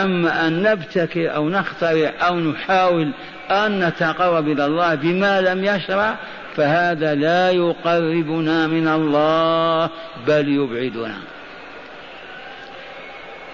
أما 0.04 0.46
أن 0.46 0.62
نبتكر 0.62 1.34
أو 1.34 1.48
نخترع 1.48 2.12
أو 2.20 2.40
نحاول 2.40 3.12
أن 3.50 3.84
نتقرب 3.84 4.48
إلى 4.48 4.66
الله 4.66 4.94
بما 4.94 5.40
لم 5.40 5.64
يشرع 5.64 6.16
فهذا 6.56 7.14
لا 7.14 7.50
يقربنا 7.50 8.66
من 8.66 8.88
الله 8.88 9.90
بل 10.26 10.48
يبعدنا. 10.48 11.18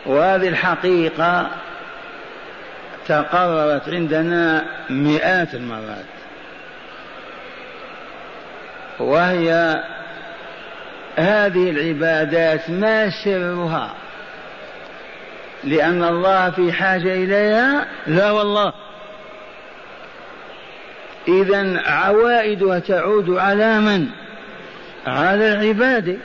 وهذه 0.07 0.49
الحقيقة 0.49 1.51
تقررت 3.07 3.89
عندنا 3.89 4.65
مئات 4.91 5.55
المرات. 5.55 6.05
وهي 8.99 9.83
هذه 11.17 11.71
العبادات 11.71 12.71
ما 12.71 13.11
سرها؟ 13.25 13.95
لأن 15.65 16.05
الله 16.05 16.51
في 16.51 16.73
حاجة 16.73 17.15
إليها؟ 17.15 17.87
لا 18.07 18.31
والله. 18.31 18.73
إذا 21.29 21.81
عوائدها 21.87 22.79
تعود 22.79 23.31
على 23.31 23.81
من؟ 23.81 24.07
على 25.07 25.53
العباد. 25.53 26.19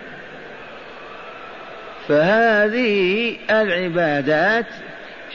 فهذه 2.07 3.35
العبادات 3.49 4.65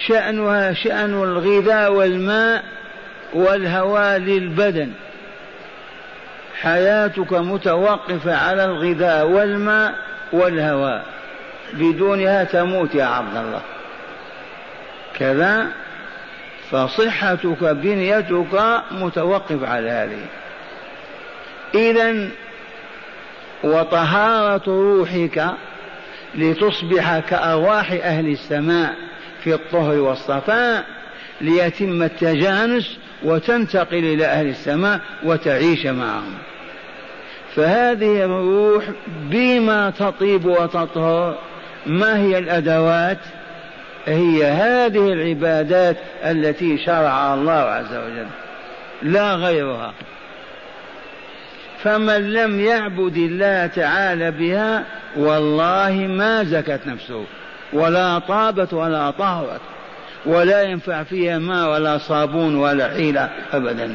شأنها 0.07 0.73
شأن 0.73 1.23
الغذاء 1.23 1.93
والماء 1.93 2.65
والهواء 3.33 4.19
للبدن. 4.19 4.91
حياتك 6.61 7.33
متوقفة 7.33 8.37
على 8.37 8.65
الغذاء 8.65 9.27
والماء 9.27 9.95
والهواء. 10.33 11.05
بدونها 11.73 12.45
تموت 12.45 12.95
يا 12.95 13.05
عبد 13.05 13.37
الله. 13.37 13.61
كذا؟ 15.19 15.67
فصحتك 16.71 17.65
بنيتك 17.65 18.83
متوقف 18.91 19.65
على 19.65 19.91
هذه. 19.91 20.27
إذا 21.75 22.29
وطهارة 23.65 24.63
روحك 24.67 25.47
لتصبح 26.35 27.19
كأرواح 27.19 27.93
أهل 27.93 28.29
السماء 28.29 28.95
في 29.45 29.55
الطهر 29.55 29.99
والصفاء 29.99 30.85
ليتم 31.41 32.03
التجانس 32.03 32.99
وتنتقل 33.23 34.05
إلى 34.05 34.25
أهل 34.25 34.47
السماء 34.47 35.01
وتعيش 35.23 35.87
معهم. 35.87 36.35
فهذه 37.55 38.25
الروح 38.25 38.85
بما 39.07 39.91
تطيب 39.91 40.47
وتطهر 40.47 41.39
ما 41.87 42.19
هي 42.19 42.39
الأدوات؟ 42.39 43.19
هي 44.07 44.45
هذه 44.45 45.13
العبادات 45.13 45.97
التي 46.25 46.79
شرعها 46.79 47.35
الله 47.35 47.53
عز 47.53 47.95
وجل 47.95 48.27
لا 49.03 49.35
غيرها. 49.35 49.93
فمن 51.83 52.33
لم 52.33 52.61
يعبد 52.61 53.17
الله 53.17 53.67
تعالى 53.67 54.31
بها 54.31 54.85
والله 55.17 55.91
ما 55.93 56.45
زكت 56.45 56.81
نفسه 56.87 57.25
ولا 57.73 58.19
طابت 58.19 58.73
ولا 58.73 59.11
طهرت 59.11 59.61
ولا 60.27 60.63
ينفع 60.63 61.03
فيها 61.03 61.39
ماء 61.39 61.71
ولا 61.73 61.99
صابون 61.99 62.57
ولا 62.57 62.89
حيلة 62.89 63.31
أبدا. 63.53 63.95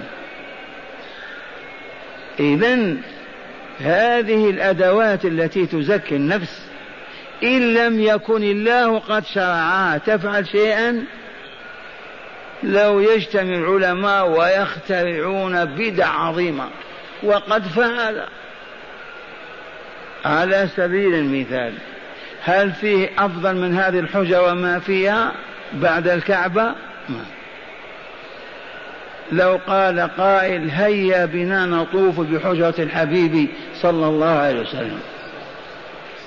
إذا 2.40 2.96
هذه 3.80 4.50
الأدوات 4.50 5.26
التي 5.26 5.66
تزكي 5.66 6.16
النفس 6.16 6.62
إن 7.44 7.74
لم 7.74 8.00
يكن 8.00 8.44
الله 8.44 9.00
قد 9.00 9.26
شرعها. 9.26 9.98
تفعل 9.98 10.48
شيئا؟ 10.48 11.04
لو 12.64 13.00
يجتمع 13.00 13.56
العلماء 13.56 14.30
ويخترعون 14.30 15.66
بدع 15.66 16.08
عظيمة 16.08 16.68
وقد 17.24 17.64
فعل. 17.68 18.24
على 20.26 20.70
سبيل 20.76 21.14
المثال 21.14 21.74
هل 22.44 22.72
فيه 22.72 23.10
أفضل 23.18 23.56
من 23.56 23.78
هذه 23.78 24.00
الحجة 24.00 24.44
وما 24.44 24.80
فيها 24.80 25.32
بعد 25.74 26.08
الكعبة؟ 26.08 26.64
ما. 27.10 27.26
لو 29.32 29.60
قال 29.68 30.00
قائل 30.18 30.70
هيا 30.70 31.26
بنا 31.26 31.66
نطوف 31.66 32.20
بحجرة 32.20 32.76
الحبيب 32.80 33.48
صلى 33.82 34.08
الله 34.08 34.40
عليه 34.40 34.62
وسلم. 34.62 35.00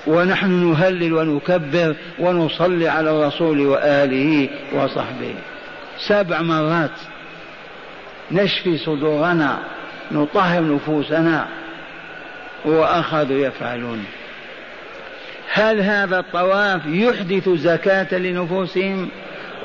ونحن 0.09 0.51
نهلل 0.51 1.13
ونكبر 1.13 1.95
ونصلي 2.19 2.87
على 2.87 3.09
الرسول 3.11 3.59
وآله 3.59 4.49
وصحبه. 4.73 5.33
سبع 6.07 6.41
مرات 6.41 6.99
نشفي 8.31 8.77
صدورنا 8.77 9.59
نطهر 10.11 10.75
نفوسنا 10.75 11.47
وأخذوا 12.65 13.37
يفعلون. 13.37 14.05
هل 15.53 15.81
هذا 15.81 16.19
الطواف 16.19 16.81
يحدث 16.85 17.49
زكاة 17.49 18.17
لنفوسهم؟ 18.17 19.09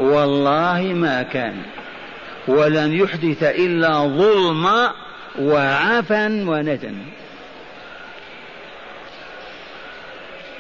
والله 0.01 0.83
ما 0.83 1.23
كان. 1.23 1.55
ولن 2.49 2.93
يحدث 2.93 3.43
إلا 3.43 3.93
ظلما 3.99 4.93
وعفا 5.39 6.27
ونتن 6.27 6.95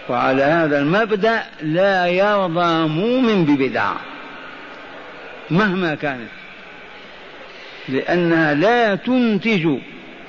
وعلى 0.08 0.42
هذا 0.42 0.78
المبدأ 0.78 1.42
لا 1.62 2.06
يرضى 2.06 2.88
مؤمن 2.88 3.44
ببدعة 3.44 3.96
مهما 5.50 5.94
كانت 5.94 6.30
لأنها 7.88 8.54
لا 8.54 8.94
تنتج 8.94 9.68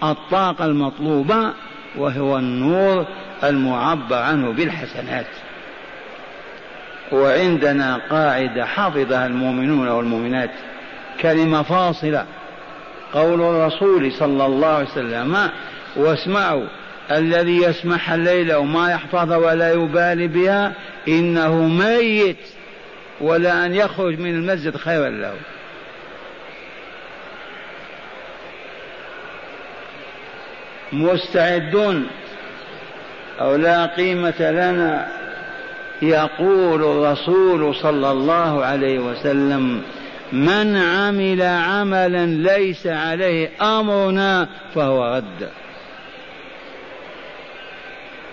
الطاقة 0.03 0.65
المطلوبة 0.65 1.53
وهو 1.95 2.37
النور 2.37 3.05
المعبر 3.43 4.15
عنه 4.15 4.51
بالحسنات. 4.51 5.25
وعندنا 7.11 8.01
قاعدة 8.09 8.65
حفظها 8.65 9.25
المؤمنون 9.25 9.87
والمؤمنات 9.87 10.51
كلمة 11.21 11.61
فاصلة 11.61 12.25
قول 13.13 13.41
الرسول 13.41 14.11
صلى 14.11 14.45
الله 14.45 14.67
عليه 14.67 14.87
وسلم 14.87 15.49
واسمعوا 15.95 16.65
الذي 17.11 17.57
يسمح 17.57 18.11
الليل 18.11 18.53
وما 18.53 18.91
يحفظ 18.91 19.31
ولا 19.31 19.71
يبالي 19.71 20.27
بها 20.27 20.73
إنه 21.07 21.67
ميت 21.67 22.37
ولا 23.21 23.65
أن 23.65 23.75
يخرج 23.75 24.19
من 24.19 24.29
المسجد 24.29 24.77
خيرا 24.77 25.09
له. 25.09 25.33
مستعدون 30.93 32.07
أو 33.41 33.55
لا 33.55 33.85
قيمة 33.85 34.51
لنا 34.51 35.07
يقول 36.01 36.83
الرسول 36.83 37.75
صلى 37.75 38.11
الله 38.11 38.65
عليه 38.65 38.99
وسلم 38.99 39.81
من 40.31 40.77
عمل 40.77 41.41
عملا 41.41 42.25
ليس 42.25 42.87
عليه 42.87 43.49
أمرنا 43.61 44.47
فهو 44.75 45.15
رد. 45.15 45.49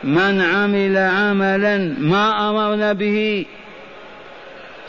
من 0.05 0.41
عمل 0.41 0.97
عملا 0.97 1.95
ما 1.99 2.51
أمرنا 2.51 2.93
به 2.93 3.47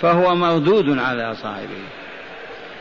فهو 0.02 0.36
مردود 0.36 1.00
على 1.00 1.36
صاحبه. 1.36 1.84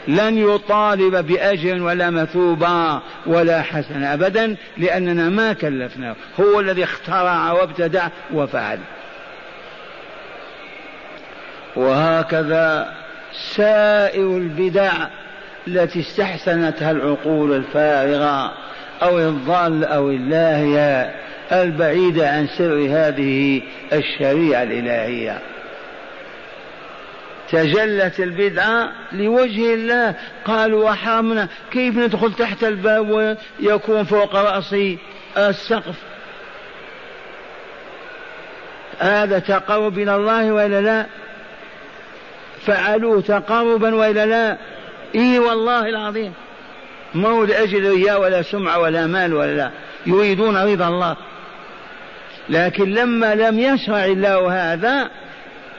لن 0.09 0.39
يطالب 0.39 1.27
باجر 1.27 1.83
ولا 1.83 2.11
مثوبه 2.11 3.01
ولا 3.27 3.63
حسن 3.63 4.05
أبدا 4.05 4.57
لأننا 4.77 5.29
ما 5.29 5.53
كلفناه. 5.53 6.17
هو 6.41 6.61
الذي 6.61 6.85
اخترع 6.85 7.53
وابتدع 7.53 8.09
وفعل. 8.33 8.79
وهكذا 11.77 12.95
سائر 13.57 14.37
البدع 14.37 14.93
التي 15.69 16.01
استحسنتها 16.01 16.91
العقول 16.91 17.53
الفارغة 17.53 18.53
أو 19.03 19.19
الضال 19.19 19.85
أو 19.85 20.11
اللاهية 20.11 21.15
البعيده 21.53 22.31
عن 22.31 22.47
سر 22.59 22.87
هذه 22.91 23.63
الشريعة 23.93 24.63
الإلهية. 24.63 25.39
تجلت 27.51 28.21
البدعة 28.21 28.93
لوجه 29.13 29.75
الله. 29.75 30.15
قالوا 30.45 30.91
وحرمنا 30.91 31.49
كيف 31.71 31.97
ندخل 31.97 32.33
تحت 32.33 32.65
الباب 32.65 33.39
ويكون 33.61 34.05
فوق 34.05 34.37
رأسي 34.37 34.99
السقف؟ 35.37 35.95
هذا 38.99 39.39
تقرب 39.39 39.99
إلى 39.99 40.17
الله 40.17 40.53
وإلا 40.53 40.81
لا؟ 40.81 41.07
فعلوه 42.67 43.21
تقربا 43.21 43.95
وإلا 43.95 44.27
لا؟ 44.27 44.57
إي 45.15 45.39
والله 45.39 45.89
العظيم. 45.89 46.33
ما 47.15 47.29
هو 47.29 47.45
لأجل 47.45 47.91
رياء 47.91 48.21
ولا 48.21 48.43
سمعة 48.43 48.79
ولا 48.79 49.07
مال 49.07 49.35
ولا 49.35 49.57
لا؟ 49.57 49.71
يريدون 50.07 50.57
رضا 50.57 50.89
الله. 50.89 51.17
لكن 52.53 52.91
لما 52.91 53.35
لم 53.35 53.59
يشرع 53.59 54.05
الله 54.05 54.73
هذا 54.73 55.11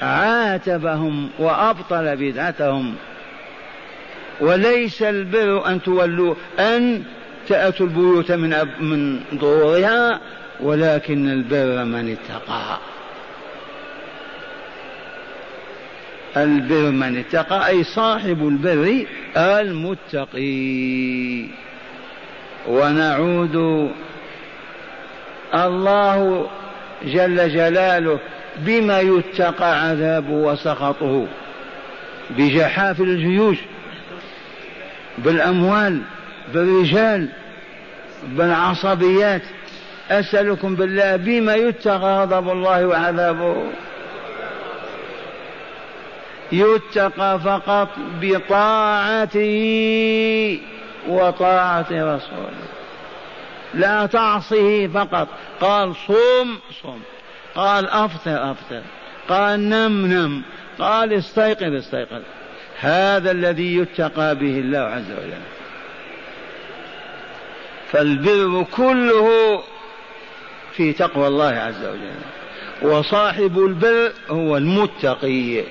عاتبهم 0.02 1.30
وأبطل 1.40 2.16
بدعتهم. 2.16 2.96
وليس 4.42 5.02
البر 5.02 5.68
أن 5.68 5.82
تولوا 5.82 6.36
أن 6.60 7.04
تأتوا 7.48 7.86
البيوت 7.86 8.32
من 8.32 8.56
من 8.80 9.20
ظهورها 9.36 10.20
ولكن 10.60 11.30
البر 11.30 11.84
من 11.84 12.18
اتقى. 12.18 12.78
البر 16.38 16.92
من 16.92 17.18
اتقى 17.18 17.68
أي 17.68 17.84
صاحب 17.84 18.48
البر 18.48 19.06
المتقي. 19.38 21.46
ونعود 22.68 23.92
الله 25.54 26.50
جل 27.06 27.50
جلاله 27.50 28.20
بما 28.58 29.00
يتقى 29.00 29.82
عذابه 29.90 30.34
وسخطه 30.34 31.28
بجحافل 32.30 33.04
الجيوش 33.04 33.58
بالأموال 35.18 36.02
بالرجال 36.54 37.30
بالعصبيات. 38.28 39.42
أسألكم 40.12 40.76
بالله 40.76 41.16
بما 41.16 41.56
يتقى 41.56 41.98
غضب 41.98 42.50
الله 42.50 42.88
وعذابه. 42.88 43.56
يتقى 46.52 47.40
فقط 47.40 47.90
بطاعته 48.22 49.50
وطاعة 51.08 51.88
رسوله. 51.92 52.64
لا 53.74 54.06
تعصه 54.06 54.88
فقط. 54.88 55.28
قال 55.62 55.96
صوم 56.08 56.60
صوم. 56.82 57.02
قال 57.56 57.90
أفطر 57.90 58.52
أفطر. 58.52 58.82
قال 59.30 59.70
نم 59.70 60.06
نم. 60.06 60.42
قال 60.80 61.14
استيقظ 61.14 61.74
استيقظ. 61.74 62.22
هذا 62.80 63.32
الذي 63.32 63.78
يتقى 63.78 64.36
به 64.36 64.60
الله 64.60 64.80
عز 64.80 65.12
وجل. 65.12 65.42
فالبر 67.92 68.66
كله 68.72 69.64
في 70.76 70.94
تقوى 70.94 71.28
الله 71.28 71.46
عز 71.46 71.86
وجل. 71.86 72.92
وصاحب 72.94 73.60
البر 73.60 74.12
هو 74.30 74.58
المتقي. 74.58 75.64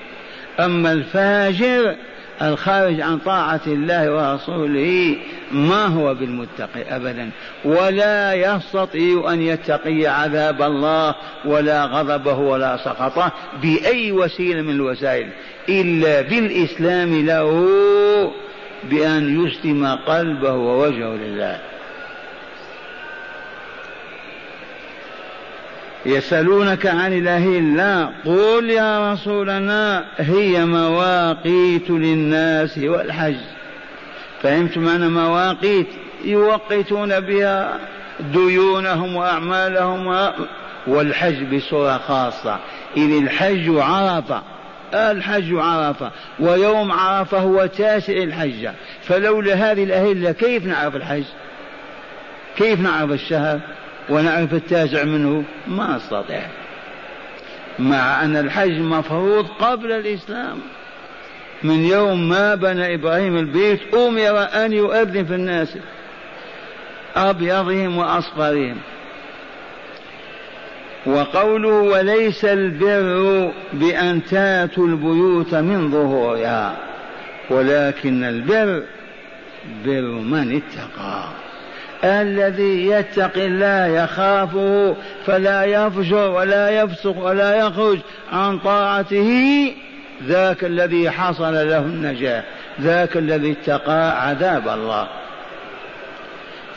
أما 0.59 0.91
الفاجر 0.91 1.95
الخارج 2.41 3.01
عن 3.01 3.17
طاعة 3.17 3.61
الله 3.67 4.11
ورسوله 4.11 5.15
ما 5.51 5.85
هو 5.85 6.13
بالمتقي 6.13 6.95
أبدا 6.95 7.29
ولا 7.65 8.33
يستطيع 8.33 9.33
أن 9.33 9.41
يتقي 9.41 10.07
عذاب 10.07 10.61
الله 10.61 11.15
ولا 11.45 11.85
غضبه 11.85 12.37
ولا 12.37 12.77
سخطه 12.77 13.31
بأي 13.61 14.11
وسيلة 14.11 14.61
من 14.61 14.69
الوسائل 14.69 15.29
إلا 15.69 16.21
بالإسلام 16.21 17.25
له 17.25 17.67
بأن 18.83 19.45
يسلم 19.45 19.85
قلبه 19.85 20.53
ووجهه 20.53 21.15
لله. 21.15 21.72
يسألونك 26.05 26.85
عن 26.85 27.13
الأهلة 27.13 28.09
قل 28.25 28.69
يا 28.69 29.13
رسولنا 29.13 30.05
هي 30.17 30.65
مواقيت 30.65 31.89
للناس 31.89 32.77
والحج. 32.77 33.35
فهمت 34.41 34.77
معنى 34.77 35.09
مواقيت؟ 35.09 35.87
يوقتون 36.25 37.19
بها 37.19 37.79
ديونهم 38.19 39.15
وأعمالهم 39.15 40.31
والحج 40.87 41.55
بصورة 41.55 41.97
خاصة. 41.97 42.59
إذ 42.97 43.17
الحج 43.23 43.69
عرفة 43.69 44.41
الحج 44.93 45.53
عرفة 45.53 46.11
ويوم 46.39 46.91
عرفة 46.91 47.39
هو 47.39 47.65
تاسع 47.65 48.13
الحجة 48.13 48.73
فلولا 49.03 49.53
هذه 49.53 49.83
الأهلة 49.83 50.31
كيف 50.31 50.65
نعرف 50.65 50.95
الحج؟ 50.95 51.23
كيف 52.57 52.79
نعرف 52.79 53.11
الشهر؟ 53.11 53.59
ونعرف 54.09 54.53
التاسع 54.53 55.03
منه؟ 55.03 55.43
ما 55.67 55.95
نستطيع 55.95 56.41
مع 57.79 58.23
أن 58.23 58.35
الحج 58.35 58.79
مفروض 58.79 59.47
قبل 59.47 59.91
الإسلام. 59.91 60.59
من 61.63 61.85
يوم 61.85 62.29
ما 62.29 62.55
بنى 62.55 62.95
إبراهيم 62.95 63.37
البيت 63.37 63.93
أمر 63.93 64.47
أن 64.65 64.73
يؤذن 64.73 65.25
في 65.25 65.35
الناس. 65.35 65.77
أبيضهم 67.15 67.97
وأصفرهم. 67.97 68.77
وقوله 71.05 71.69
وليس 71.69 72.45
البر 72.45 73.51
بأن 73.73 74.23
تاتوا 74.23 74.87
البيوت 74.87 75.55
من 75.55 75.91
ظهورها 75.91 76.77
ولكن 77.49 78.23
البر 78.23 78.83
بر 79.85 80.01
من 80.01 80.61
اتقى. 80.61 81.42
الذي 82.03 82.87
يتقي 82.87 83.45
الله 83.45 83.85
يخافه 83.85 84.95
فلا 85.25 85.63
يفجر 85.65 86.31
ولا 86.31 86.69
يفسق 86.69 87.17
ولا 87.17 87.55
يخرج 87.55 87.99
عن 88.31 88.59
طاعته. 88.59 89.71
ذاك 90.27 90.63
الذي 90.63 91.11
حصل 91.11 91.53
له 91.53 91.79
النجاة. 91.79 92.43
ذاك 92.81 93.17
الذي 93.17 93.51
اتقى 93.51 94.27
عذاب 94.27 94.67
الله. 94.67 95.07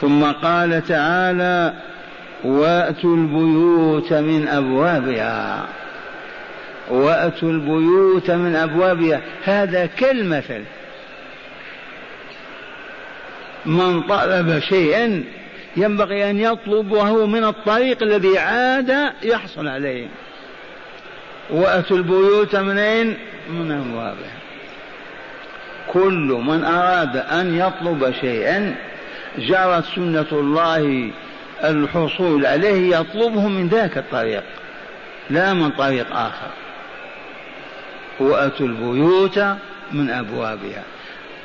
ثم 0.00 0.24
قال 0.24 0.82
تعالى 0.86 1.72
وأتوا 2.44 3.16
البيوت 3.16 4.12
من 4.12 4.48
أبوابها. 4.48 5.66
وأتوا 6.90 7.50
البيوت 7.50 8.30
من 8.30 8.56
أبوابها. 8.56 9.20
هذا 9.44 9.86
كالمثل. 9.86 10.62
من 13.66 14.02
طلب 14.02 14.58
شيئا 14.58 15.24
ينبغي 15.76 16.30
أن 16.30 16.40
يطلبه 16.40 17.26
من 17.26 17.44
الطريق 17.44 18.02
الذي 18.02 18.38
عاد 18.38 19.12
يحصل 19.22 19.68
عليه. 19.68 20.06
وأتوا 21.50 21.96
البيوت 21.96 22.56
منين 22.56 23.16
من 23.50 23.70
أبوابها. 23.72 24.36
كل 25.92 26.42
من 26.46 26.64
أراد 26.64 27.16
أن 27.16 27.58
يطلب 27.58 28.14
شيئا 28.20 28.76
جرت 29.38 29.84
سنة 29.84 30.26
الله 30.32 31.10
الحصول 31.64 32.46
عليه 32.46 32.96
يطلبه 32.96 33.48
من 33.48 33.68
ذاك 33.68 33.98
الطريق 33.98 34.42
لا 35.30 35.54
من 35.54 35.70
طريق 35.70 36.16
آخر. 36.16 36.50
وأتوا 38.20 38.66
البيوت 38.66 39.38
من 39.92 40.10
أبوابها. 40.10 40.82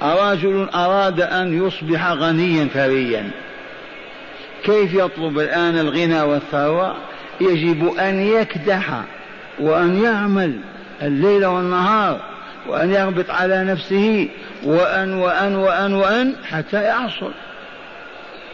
رجل 0.01 0.69
أراد 0.75 1.21
أن 1.21 1.67
يصبح 1.67 2.11
غنيا 2.11 2.67
ثريا 2.73 3.31
كيف 4.63 4.93
يطلب 4.93 5.39
الآن 5.39 5.77
الغنى 5.77 6.21
والثروة؟ 6.21 6.95
يجب 7.41 7.97
أن 7.97 8.19
يكدح 8.19 9.03
وأن 9.59 10.03
يعمل 10.03 10.59
الليل 11.01 11.45
والنهار 11.45 12.19
وأن 12.67 12.91
يغبط 12.91 13.29
على 13.29 13.63
نفسه 13.63 14.29
وأن 14.63 15.13
وأن 15.13 15.55
وأن 15.55 15.93
وأن 15.93 16.35
حتى 16.43 16.87
يحصل 16.87 17.31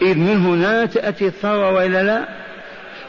إذ 0.01 0.17
من 0.17 0.45
هنا 0.45 0.85
تأتي 0.85 1.27
الثروة 1.27 1.73
وإلا 1.73 2.03
لا؟ 2.03 2.25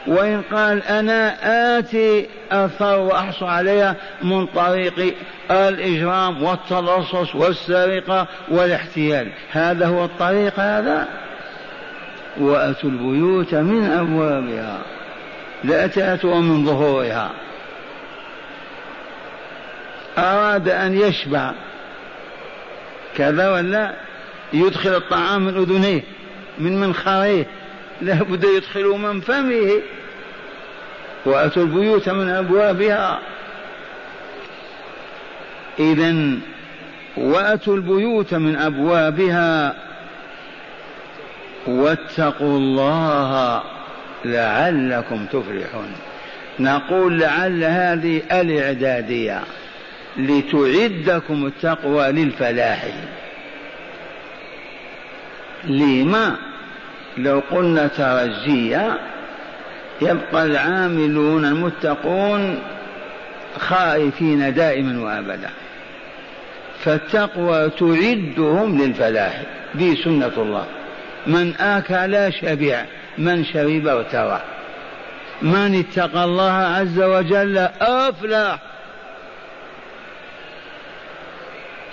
وإن 0.07 0.41
قال 0.51 0.83
أنا 0.83 1.37
آتي 1.79 2.27
الثروة 2.53 2.99
وأحصل 2.99 3.45
عليها 3.45 3.95
من 4.21 4.45
طريق 4.45 5.15
الإجرام 5.51 6.43
والتلصص 6.43 7.35
والسرقة 7.35 8.27
والاحتيال. 8.47 9.31
هذا 9.51 9.87
هو 9.87 10.05
الطريق 10.05 10.59
هذا؟ 10.59 11.07
وأتوا 12.37 12.89
البيوت 12.89 13.55
من 13.55 13.91
أبوابها. 13.91 14.77
لا 15.63 15.87
تأتوا 15.87 16.35
من 16.35 16.65
ظهورها. 16.65 17.31
أراد 20.17 20.69
أن 20.69 20.97
يشبع. 20.97 21.51
كذا 23.17 23.51
ولا؟ 23.51 23.93
يدخل 24.53 24.95
الطعام 24.95 25.41
من 25.41 25.57
أذنيه 25.57 26.01
من 26.57 26.81
منخريه. 26.81 27.45
لا 28.01 28.23
بد 28.23 28.43
يدخل 28.43 28.85
من 28.85 29.21
فمه 29.21 29.81
وأتوا 31.25 31.63
البيوت 31.63 32.09
من 32.09 32.29
أبوابها. 32.29 33.19
إذا 35.79 36.37
وأتوا 37.17 37.75
البيوت 37.75 38.33
من 38.33 38.55
أبوابها 38.55 39.75
واتقوا 41.67 42.57
الله 42.57 43.63
لعلكم 44.25 45.25
تفلحون. 45.25 45.95
نقول 46.59 47.19
لعل 47.19 47.63
هذه 47.63 48.21
الإعدادية 48.31 49.41
لتعدكم 50.17 51.45
التقوى 51.45 52.11
للفلاح. 52.11 52.85
لما؟ 55.63 56.48
لو 57.23 57.41
قلنا 57.51 57.87
ترجية 57.87 58.99
يبقى 60.01 60.45
العاملون 60.45 61.45
المتقون 61.45 62.59
خائفين 63.59 64.53
دائما 64.53 65.03
وأبدا. 65.03 65.49
فالتقوى 66.83 67.69
تعدهم 67.69 68.81
للفلاح 68.81 69.41
دي 69.75 69.95
سنة 70.03 70.31
الله. 70.37 70.65
من 71.27 71.55
آكل 71.55 72.33
شبع 72.33 72.85
من 73.17 73.45
شرب 73.45 73.87
ارتوى 73.87 74.39
من 75.41 75.79
اتقى 75.79 76.23
الله 76.23 76.51
عز 76.51 76.99
وجل 76.99 77.57
أفلح. 77.81 78.59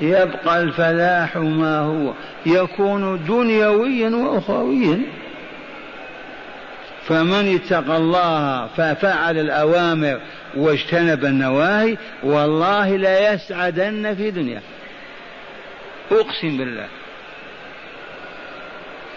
يبقى 0.01 0.63
الفلاح 0.63 1.37
ما 1.37 1.79
هو 1.79 2.13
يكون 2.47 3.25
دنيويا 3.25 4.09
واخرويا 4.09 5.01
فمن 7.07 7.55
اتقى 7.55 7.97
الله 7.97 8.67
ففعل 8.67 9.39
الأوامر 9.39 10.21
واجتنب 10.57 11.25
النواهي 11.25 11.97
والله 12.23 12.97
لا 12.97 13.33
يسعدن 13.33 14.15
في 14.15 14.31
دنيا 14.31 14.61
أقسم 16.13 16.59
بالله. 16.59 16.87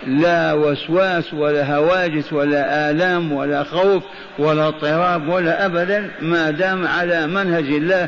لا 0.07 0.53
وسواس 0.53 1.33
ولا 1.33 1.75
هواجس 1.75 2.33
ولا 2.33 2.89
آلام 2.89 3.31
ولا 3.31 3.63
خوف 3.63 4.03
ولا 4.39 4.67
اضطراب 4.67 5.27
ولا 5.27 5.65
أبدا 5.65 6.11
ما 6.21 6.51
دام 6.51 6.87
على 6.87 7.27
منهج 7.27 7.65
الله 7.65 8.07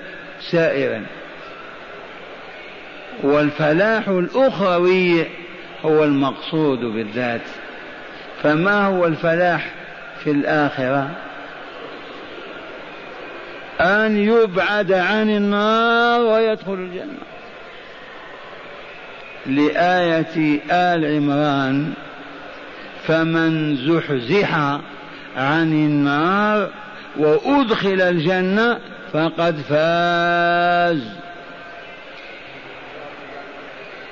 سائرا. 0.51 1.05
والفلاح 3.23 4.07
الأخروي 4.07 5.25
هو 5.85 6.03
المقصود 6.03 6.79
بالذات. 6.79 7.41
فما 8.43 8.85
هو 8.85 9.05
الفلاح 9.05 9.71
في 10.23 10.31
الآخرة؟ 10.31 11.09
أن 13.81 14.17
يبعد 14.17 14.91
عن 14.91 15.29
النار 15.29 16.21
ويدخل 16.21 16.73
الجنة. 16.73 17.17
لآية 19.45 20.59
آل 20.71 21.15
عمران 21.15 21.93
فمن 23.07 23.75
زحزح 23.75 24.55
عن 25.37 25.73
النار 25.73 26.69
وأدخل 27.17 28.01
الجنة 28.01 28.79
فقد 29.13 29.55
فاز. 29.69 31.20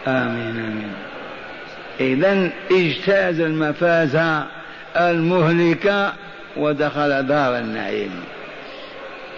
آمين 0.09 0.65
آمين. 0.65 0.93
إذا 1.99 2.49
اجتاز 2.71 3.39
المفاز 3.39 4.17
المهلكة 4.97 6.13
ودخل 6.57 7.27
دار 7.27 7.57
النعيم. 7.57 8.11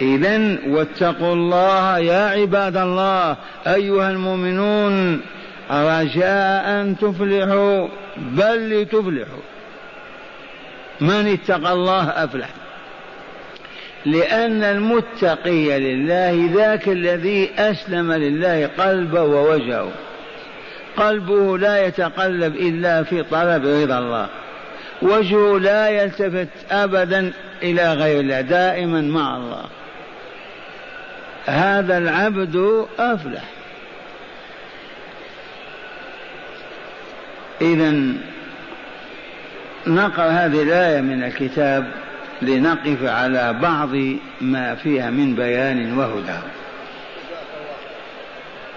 إذا 0.00 0.58
واتقوا 0.66 1.34
الله 1.34 1.98
يا 1.98 2.40
عباد 2.40 2.76
الله 2.76 3.36
أيها 3.66 4.10
المؤمنون 4.10 5.20
رجاء 5.70 6.70
أن 6.80 6.96
تفلحوا 7.00 7.88
بل 8.16 8.82
لتفلحوا. 8.82 9.42
من 11.00 11.32
اتقى 11.32 11.72
الله 11.72 12.08
أفلح. 12.08 12.48
لأن 14.06 14.62
المتقي 14.62 15.78
لله 15.78 16.50
ذاك 16.54 16.88
الذي 16.88 17.50
أسلم 17.58 18.12
لله 18.12 18.70
قلبه 18.78 19.22
ووجهه. 19.22 19.92
قلبه 20.96 21.58
لا 21.58 21.86
يتقلب 21.86 22.56
إلا 22.56 23.02
في 23.02 23.22
طلب 23.22 23.66
رضا 23.66 23.98
الله. 23.98 24.28
وجهه 25.02 25.58
لا 25.58 25.88
يلتفت 25.88 26.48
أبدا 26.70 27.32
إلى 27.62 27.94
غير 27.94 28.20
الله 28.20 28.40
دائما 28.40 29.00
مع 29.00 29.36
الله. 29.36 29.64
هذا 31.46 31.98
العبد 31.98 32.86
أفلح. 32.98 33.44
إذا 37.60 37.92
نقرأ 39.86 40.28
هذه 40.28 40.62
الآية 40.62 41.00
من 41.00 41.24
الكتاب 41.24 41.86
لنقف 42.42 43.04
على 43.04 43.52
بعض 43.52 43.90
ما 44.40 44.74
فيها 44.74 45.10
من 45.10 45.34
بيان 45.34 45.98
وهدى. 45.98 46.38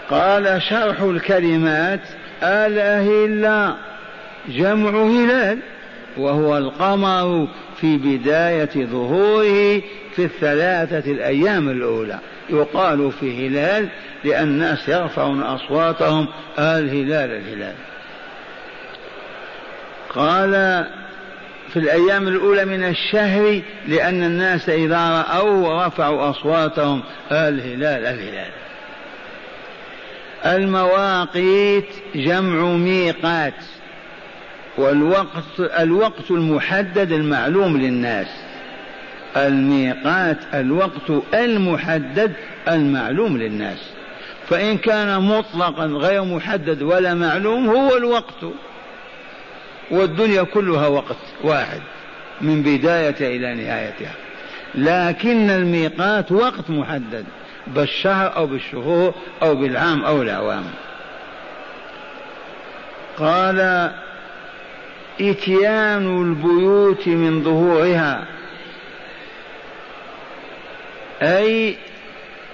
قال 0.09 0.61
شرح 0.61 1.01
الكلمات 1.01 1.99
الأهلة 2.43 3.75
جمع 4.47 4.89
هلال 4.89 5.59
وهو 6.17 6.57
القمر 6.57 7.47
في 7.81 7.97
بداية 7.97 8.85
ظهوره 8.85 9.81
في 10.15 10.25
الثلاثة 10.25 11.11
الأيام 11.11 11.69
الأولى. 11.69 12.19
يقال 12.49 13.11
في 13.11 13.47
هلال 13.47 13.89
لأن 14.23 14.47
الناس 14.47 14.89
يرفعون 14.89 15.41
أصواتهم 15.41 16.27
الهلال 16.59 17.31
الهلال. 17.31 17.75
قال 20.09 20.85
في 21.73 21.79
الأيام 21.79 22.27
الأولى 22.27 22.65
من 22.65 22.83
الشهر 22.83 23.61
لأن 23.87 24.23
الناس 24.23 24.69
إذا 24.69 25.09
رأوا 25.09 25.87
رفعوا 25.87 26.29
أصواتهم 26.29 27.03
الهلال 27.31 28.05
الهلال. 28.05 28.51
المواقيت 30.45 31.85
جمع 32.15 32.63
ميقات 32.63 33.53
والوقت 34.77 35.59
الوقت 35.59 36.31
المحدد 36.31 37.11
المعلوم 37.11 37.77
للناس. 37.77 38.27
الميقات 39.37 40.37
الوقت 40.53 41.11
المحدد 41.33 42.33
المعلوم 42.67 43.37
للناس. 43.37 43.79
فإن 44.49 44.77
كان 44.77 45.21
مطلقا 45.21 45.85
غير 45.85 46.23
محدد 46.23 46.81
ولا 46.81 47.13
معلوم 47.13 47.69
هو 47.69 47.97
الوقت. 47.97 48.45
والدنيا 49.91 50.43
كلها 50.43 50.87
وقت 50.87 51.17
واحد 51.43 51.81
من 52.41 52.61
بداية 52.61 53.37
إلى 53.37 53.55
نهايتها. 53.55 54.13
لكن 54.75 55.49
الميقات 55.49 56.31
وقت 56.31 56.69
محدد. 56.69 57.25
بالشهر 57.67 58.35
أو 58.35 58.47
بالشهور 58.47 59.13
أو 59.43 59.55
بالعام 59.55 60.05
أو 60.05 60.21
الأعوام 60.21 60.63
قال 63.17 63.91
إتيان 65.21 66.21
البيوت 66.21 67.07
من 67.07 67.43
ظهورها. 67.43 68.25
أي 71.21 71.75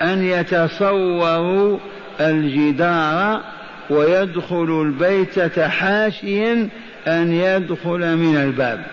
أن 0.02 0.24
يتصوروا 0.24 1.80
الجدار 2.20 3.42
ويدخل 3.90 4.82
البيت 4.86 5.60
حاشيا 5.60 6.70
أن 7.08 7.34
يدخل 7.34 8.16
من 8.16 8.38
الباب. 8.38 8.84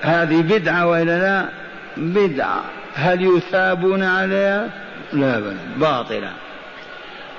هذه 0.00 0.40
بدعة 0.40 0.86
وإلا 0.86 1.18
لا؟ 1.18 1.48
بدعة 1.98 2.64
هل 2.94 3.36
يثابون 3.36 4.02
عليها 4.02 4.68
لا 5.12 5.40
بل 5.40 5.56
باطلة 5.76 6.30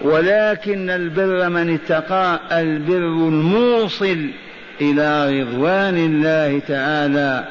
ولكن 0.01 0.89
البر 0.89 1.49
من 1.49 1.73
اتقى 1.73 2.39
البر 2.51 3.27
الموصل 3.27 4.29
إلى 4.81 5.41
رضوان 5.41 5.97
الله 5.97 6.59
تعالى. 6.59 7.47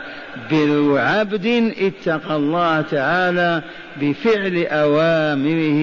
بر 0.51 0.99
عبد 0.99 1.73
اتقى 1.79 2.37
الله 2.37 2.81
تعالى 2.81 3.63
بفعل 4.01 4.67
أوامره 4.67 5.83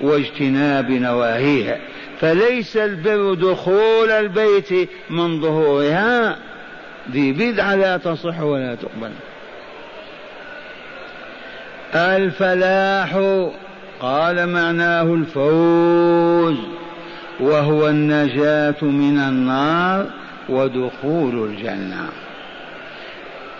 واجتناب 0.00 0.90
نواهيه. 0.90 1.78
فليس 2.20 2.76
البر 2.76 3.34
دخول 3.34 4.10
البيت 4.10 4.88
من 5.10 5.40
ظهورها. 5.40 6.36
ذي 7.10 7.32
بدعة 7.32 7.74
لا 7.74 7.96
تصح 7.96 8.40
ولا 8.40 8.74
تقبل. 8.74 9.10
الفلاح 11.96 13.16
قال 14.00 14.48
معناه 14.48 15.02
الفوز 15.02 16.56
وهو 17.40 17.88
النجاة 17.88 18.84
من 18.84 19.18
النار 19.18 20.06
ودخول 20.48 21.44
الجنة. 21.44 22.08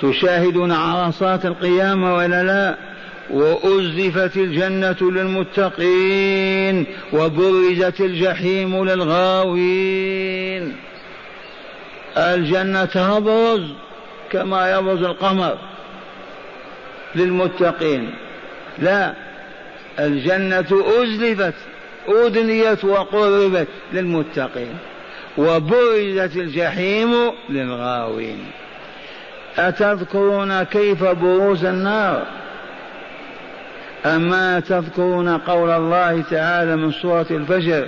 تشاهدون 0.03 0.73
عرصات 0.73 1.47
القيامة 1.47 2.15
ولا 2.15 2.43
لا؟ 2.43 2.77
وأزلفت 3.31 4.37
الجنة 4.37 4.97
للمتقين 5.01 6.87
وبرزت 7.13 8.01
الجحيم 8.01 8.85
للغاوين. 8.85 10.77
الجنة 12.17 12.85
تبرز 12.85 13.63
كما 14.33 14.79
يبرز 14.79 15.03
القمر 15.03 15.59
للمتقين. 17.15 18.11
لا 18.79 19.15
الجنة 19.99 20.67
أزلفت 20.71 21.55
أدنيت 22.09 22.85
وقربت 22.85 23.69
للمتقين 23.93 24.75
وبرزت 25.39 26.37
الجحيم 26.37 27.33
للغاوين. 27.49 28.39
أتذكرون 29.59 30.63
كيف 30.63 31.05
بروز 31.05 31.65
النار؟ 31.65 32.27
أما 34.07 34.61
تذكرون 34.61 35.39
قول 35.39 35.71
الله 35.71 36.23
تعالى 36.31 36.77
من 36.77 36.93
سورة 36.93 37.27
الفجر؟ 37.31 37.87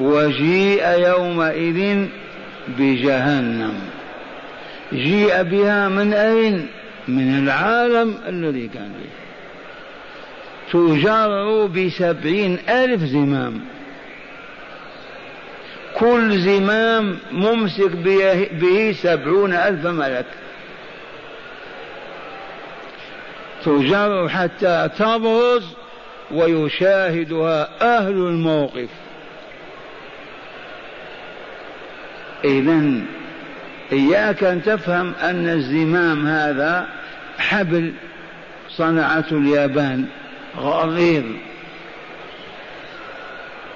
وجيء 0.00 0.88
يومئذ 0.88 2.06
بجهنم. 2.68 3.74
جيء 4.92 5.42
بها 5.42 5.88
من 5.88 6.12
أين؟ 6.12 6.66
من 7.08 7.38
العالم 7.38 8.18
الذي 8.28 8.68
كان 8.68 8.92
فيه. 9.02 9.26
تجر 10.72 11.66
بسبعين 11.66 12.58
ألف 12.68 13.02
زمام. 13.02 13.60
كل 15.94 16.38
زمام 16.38 17.18
ممسك 17.32 17.90
به 18.52 18.92
سبعون 19.02 19.52
ألف 19.52 19.86
ملك. 19.86 20.26
تجر 23.64 24.28
حتى 24.28 24.88
تبرز 24.98 25.64
ويشاهدها 26.30 27.68
أهل 27.98 28.12
الموقف. 28.12 28.88
إذا 32.44 33.00
إياك 33.92 34.44
أن 34.44 34.62
تفهم 34.62 35.12
أن 35.22 35.48
الزمام 35.48 36.26
هذا 36.26 36.86
حبل 37.38 37.92
صنعته 38.68 39.36
اليابان 39.36 40.04
غليظ. 40.56 41.24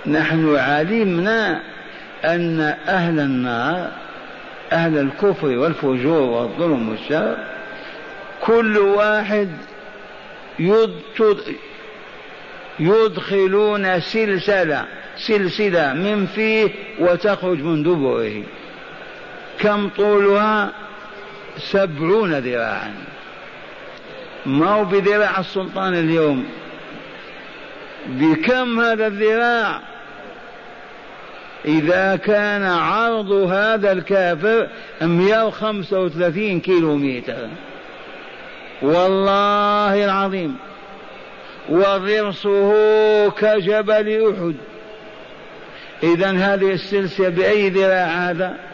نحن 0.06 0.56
علمنا 0.56 1.60
أن 2.24 2.60
أهل 2.88 3.20
النار 3.20 3.90
أهل 4.72 4.98
الكفر 4.98 5.46
والفجور 5.46 6.20
والظلم 6.20 6.88
والشر 6.88 7.36
كل 8.40 8.78
واحد 8.78 9.48
يدخلون 12.80 14.00
سلسلة 14.00 14.84
سلسلة 15.16 15.92
من 15.92 16.26
فيه 16.26 16.70
وتخرج 16.98 17.62
من 17.62 17.82
دبره. 17.82 18.42
كم 19.60 19.88
طولها؟ 19.88 20.72
سبعون 21.58 22.38
ذراعا. 22.38 22.94
ما 24.46 24.70
هو 24.70 24.84
بذراع 24.84 25.40
السلطان 25.40 25.94
اليوم؟ 25.94 26.46
بكم 28.06 28.80
هذا 28.80 29.06
الذراع؟ 29.06 29.80
إذا 31.64 32.16
كان 32.16 32.64
عرض 32.64 33.32
هذا 33.32 33.92
الكافر 33.92 34.68
135 35.02 36.60
كيلو 36.60 36.96
متر 36.96 37.48
والله 38.82 40.04
العظيم. 40.04 40.56
وضرسه 41.68 43.30
كجبل 43.30 44.32
أحد. 44.32 44.54
إذا 46.02 46.30
هذه 46.30 46.72
السلسلة 46.72 47.28
بأي 47.28 47.70
ذراع 47.70 48.06
هذا؟ 48.06 48.69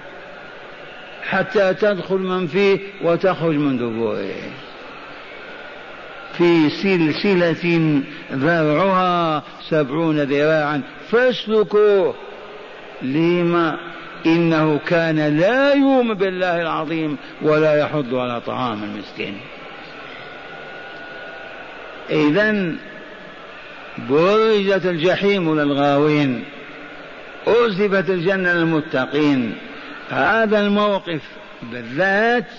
حتى 1.31 1.75
تدخل 1.75 2.19
من 2.19 2.47
فيه 2.47 2.79
وتخرج 3.03 3.55
من 3.55 3.77
دبوره. 3.77 4.53
في 6.33 6.71
سلسلة 6.71 8.03
ذرعها 8.33 9.43
سبعون 9.69 10.21
ذراعا. 10.21 10.83
فاسلكوه. 11.11 12.15
لما؟ 13.03 13.79
إنه 14.27 14.79
كان 14.79 15.39
لا 15.39 15.73
يؤمن 15.73 16.15
بالله 16.15 16.63
العظيم 16.63 17.17
ولا 17.43 17.81
يحض 17.81 18.15
على 18.15 18.41
طعام 18.41 18.85
المسكين. 18.85 19.39
إذا 22.11 22.73
برزت 24.11 24.87
الجحيم 24.87 25.61
للغاوين. 25.61 26.45
أزلفت 27.47 28.11
الجنة 28.11 28.53
للمتقين. 28.53 29.55
هذا 30.11 30.61
الموقف 30.61 31.21
بالذات 31.63 32.51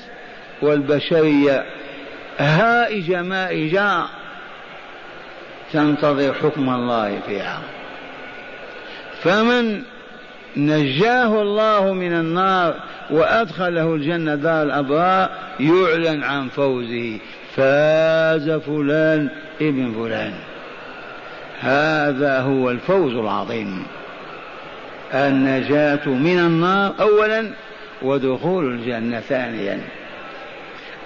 والبشرية 0.62 1.66
هائجة 2.38 3.22
مائجة 3.22 4.04
تنتظر 5.74 6.34
حكم 6.34 6.70
الله 6.70 7.20
فيها. 7.28 7.62
فمن 9.22 9.84
نجاه 10.58 11.42
الله 11.42 11.94
من 11.94 12.14
النار 12.14 12.74
وأدخله 13.10 13.96
الجنة 13.96 14.36
دار 14.36 14.64
الأبرار 14.64 15.30
يعلن 15.60 16.24
عن 16.24 16.48
فوزه. 16.48 17.20
فاز 17.56 18.50
فلان 18.50 19.30
ابن 19.62 19.94
فلان. 19.94 20.34
هذا 21.60 22.40
هو 22.40 22.72
الفوز 22.72 23.14
العظيم. 23.14 23.86
النجاة 25.14 26.08
من 26.08 26.40
النار 26.40 26.94
أولا 27.00 27.50
ودخول 28.02 28.74
الجنة 28.74 29.20
ثانيا. 29.20 29.80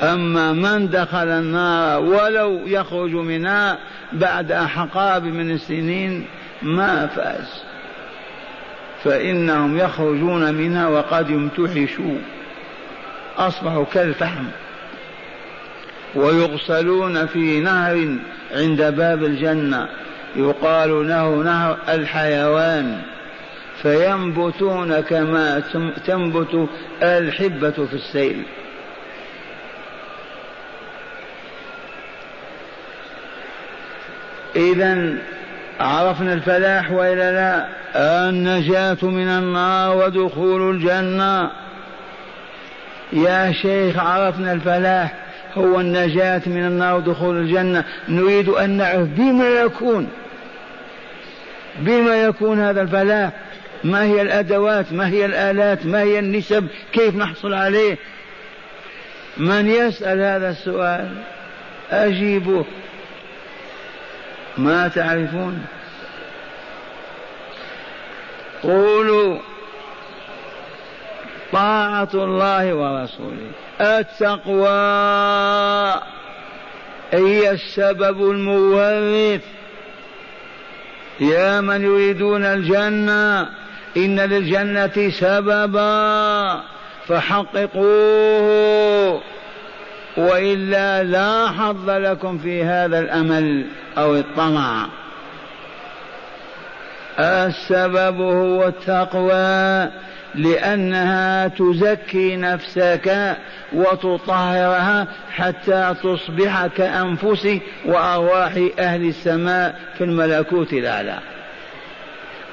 أما 0.02 0.54
من 0.54 0.90
دخل 0.90 1.28
النار 1.28 2.02
ولو 2.02 2.60
يخرج 2.66 3.12
منها 3.12 3.78
بعد 4.14 4.52
أحقاب 4.52 5.24
من 5.24 5.52
السنين 5.52 6.26
ما 6.62 7.08
فاز. 7.08 7.64
فإنهم 9.04 9.78
يخرجون 9.78 10.54
منها 10.54 10.88
وقد 10.88 11.32
امتحشوا 11.32 12.18
أصبحوا 13.38 13.86
كالفحم 13.94 14.46
ويغسلون 16.16 17.26
في 17.26 17.60
نهر 17.60 18.18
عند 18.56 18.82
باب 18.82 19.24
الجنة. 19.24 19.88
يقال 20.36 21.10
له 21.10 21.36
نهر 21.36 21.78
الحيوان. 21.90 23.02
فينبتون 23.82 25.02
كما 25.02 25.64
تنبت 26.06 26.70
الحبة 27.04 27.72
في 27.72 27.94
السيل. 27.94 28.44
إذا 34.56 35.14
عرفنا 35.80 36.34
الفلاح 36.34 36.92
وإلا 36.92 37.32
لا 37.32 37.68
النجاة 38.30 38.98
من 39.02 39.28
النار 39.28 39.98
ودخول 39.98 40.76
الجنة. 40.76 41.52
يا 43.14 43.52
شيخ 43.52 44.00
عرفنا 44.00 44.54
الفلاح 44.54 45.16
هو 45.58 45.80
النجاة 45.80 46.42
من 46.46 46.66
النار 46.66 46.96
ودخول 46.96 47.38
الجنة. 47.38 47.84
نريد 48.10 48.50
أن 48.50 48.70
نعرف 48.70 49.08
بما 49.08 49.48
يكون 49.48 50.08
بما 51.80 52.24
يكون 52.24 52.60
هذا 52.60 52.82
الفلاح. 52.82 53.32
ما 53.84 54.04
هي 54.04 54.22
الأدوات؟ 54.22 54.94
ما 54.94 55.08
هي 55.08 55.26
الآلات؟ 55.26 55.86
ما 55.86 56.02
هي 56.02 56.20
النسب؟ 56.20 56.68
كيف 56.94 57.16
نحصل 57.16 57.54
عليه؟ 57.54 57.98
من 59.38 59.68
يسأل 59.68 60.22
هذا 60.22 60.50
السؤال 60.50 61.24
أجيبوه 61.92 62.66
ما 64.58 64.88
تعرفون؟ 64.88 65.66
قولوا 68.64 69.40
طاعة 71.52 72.10
الله 72.14 72.74
ورسوله. 72.74 73.52
التقوى 73.82 74.68
هي 77.12 77.52
السبب 77.52 78.32
المورث. 78.32 79.42
يا 81.20 81.62
من 81.62 81.82
يريدون 81.82 82.46
الجنة 82.46 83.50
إن 83.98 84.20
للجنة 84.20 85.10
سببا 85.10 86.62
فحققوه 87.08 88.42
وإلا 90.18 91.04
لا 91.04 91.48
حظ 91.48 91.90
لكم 91.90 92.38
في 92.38 92.64
هذا 92.64 93.00
الأمل 93.00 93.66
أو 93.98 94.16
الطمع. 94.16 94.88
السبب 97.20 98.22
هو 98.22 98.68
التقوى 98.68 99.90
لأنها 100.36 101.48
تزكي 101.48 102.36
نفسك 102.36 103.38
وتطهرها 103.74 105.08
حتى 105.32 105.96
تصبح 106.04 106.68
كأنفس 106.68 107.58
وأرواح 107.86 108.52
أهل 108.80 109.08
السماء 109.08 109.76
في 109.98 110.04
الملكوت 110.04 110.74
الأعلى. 110.74 111.20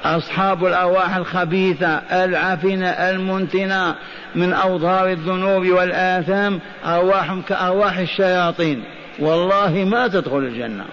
أصحاب 0.03 0.65
الأرواح 0.65 1.15
الخبيثة 1.15 2.01
العفنة 2.11 2.89
المنتنة 2.89 3.95
من 4.35 4.53
أوضار 4.53 5.09
الذنوب 5.09 5.67
والآثام 5.67 6.59
أرواحهم 6.85 7.41
كأرواح 7.41 7.97
الشياطين. 7.97 8.83
والله 9.19 9.71
ما 9.71 10.07
تدخل 10.07 10.37
الجنة 10.37 10.85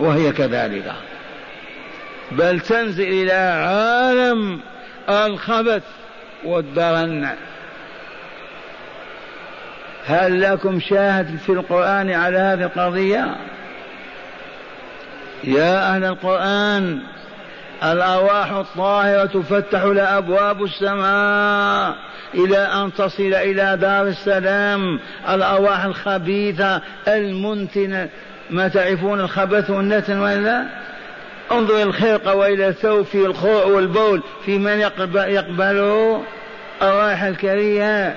وهي 0.00 0.32
كذلك. 0.32 0.92
بل 2.32 2.60
تنزل 2.60 3.08
إلى 3.08 3.32
عالم 3.32 4.60
الخبث 5.08 5.82
والدرن. 6.44 7.28
هل 10.06 10.40
لكم 10.40 10.80
شاهد 10.80 11.36
في 11.36 11.52
القرآن 11.52 12.10
على 12.10 12.38
هذه 12.38 12.62
القضية؟ 12.64 13.36
يا 15.44 15.94
أهل 15.94 16.04
القرآن 16.04 17.00
الأرواح 17.82 18.52
الطاهرة 18.52 19.26
تفتح 19.26 19.82
لها 19.84 20.18
أبواب 20.18 20.62
السماء 20.62 21.94
إلى 22.34 22.58
أن 22.58 22.92
تصل 22.92 23.34
إلى 23.34 23.76
دار 23.80 24.06
السلام. 24.06 25.00
الأرواح 25.28 25.84
الخبيثة 25.84 26.80
المنتنة. 27.08 28.08
ما 28.50 28.68
تعرفون 28.68 29.20
الخبث 29.20 29.70
والنتن 29.70 30.18
وإلا 30.18 30.64
انظر 31.52 31.82
الخرقة 31.82 32.34
وإلى 32.34 32.68
الثوب 32.68 33.04
في 33.04 33.26
الخوع 33.26 33.64
والبول. 33.64 34.22
في 34.44 34.58
من 34.58 34.80
يقبله؟ 35.14 36.22
الرائحة 36.82 37.28
الكريهة. 37.28 38.14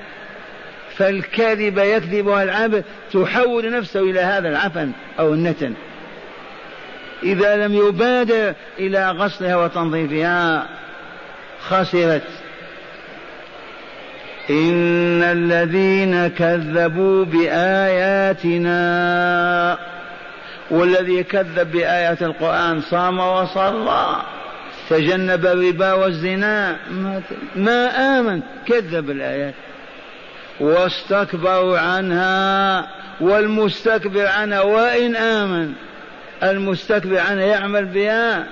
فالكذب 0.96 1.78
يكذبها 1.78 2.42
العبد 2.42 2.84
تحول 3.12 3.72
نفسه 3.72 4.00
إلى 4.00 4.20
هذا 4.20 4.48
العفن 4.48 4.92
أو 5.18 5.34
النتن. 5.34 5.74
إذا 7.22 7.66
لم 7.66 7.74
يبادر 7.74 8.54
إلى 8.78 9.10
غسلها 9.10 9.56
وتنظيفها 9.56 10.66
خسرت. 11.68 12.22
إن 14.50 15.22
الذين 15.22 16.28
كذبوا 16.28 17.24
بآياتنا 17.24 18.78
والذي 20.70 21.22
كذب 21.22 21.72
بآيات 21.72 22.22
القرآن 22.22 22.80
صام 22.80 23.18
وصلى 23.18 24.16
تجنب 24.90 25.46
الربا 25.46 25.92
والزنا 25.92 26.76
ما 27.56 27.86
آمن 28.18 28.40
كذب 28.66 29.10
الآيات. 29.10 29.54
واستكبروا 30.60 31.78
عنها 31.78 32.86
والمستكبر 33.20 34.26
عنها 34.26 34.60
وإن 34.60 35.16
آمن. 35.16 35.72
المستكبر 36.42 37.18
عنها 37.18 37.44
يعمل 37.44 37.84
بها. 37.84 38.46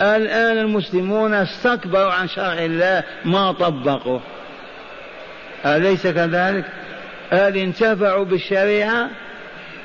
الآن 0.00 0.58
المسلمون 0.58 1.34
استكبروا 1.34 2.12
عن 2.12 2.28
شرع 2.28 2.52
الله 2.52 3.02
ما 3.24 3.52
طبقوا. 3.52 4.20
أليس 5.66 6.06
كذلك؟ 6.06 6.64
هل 7.30 7.56
انتفعوا 7.56 8.24
بالشريعة؟ 8.24 9.10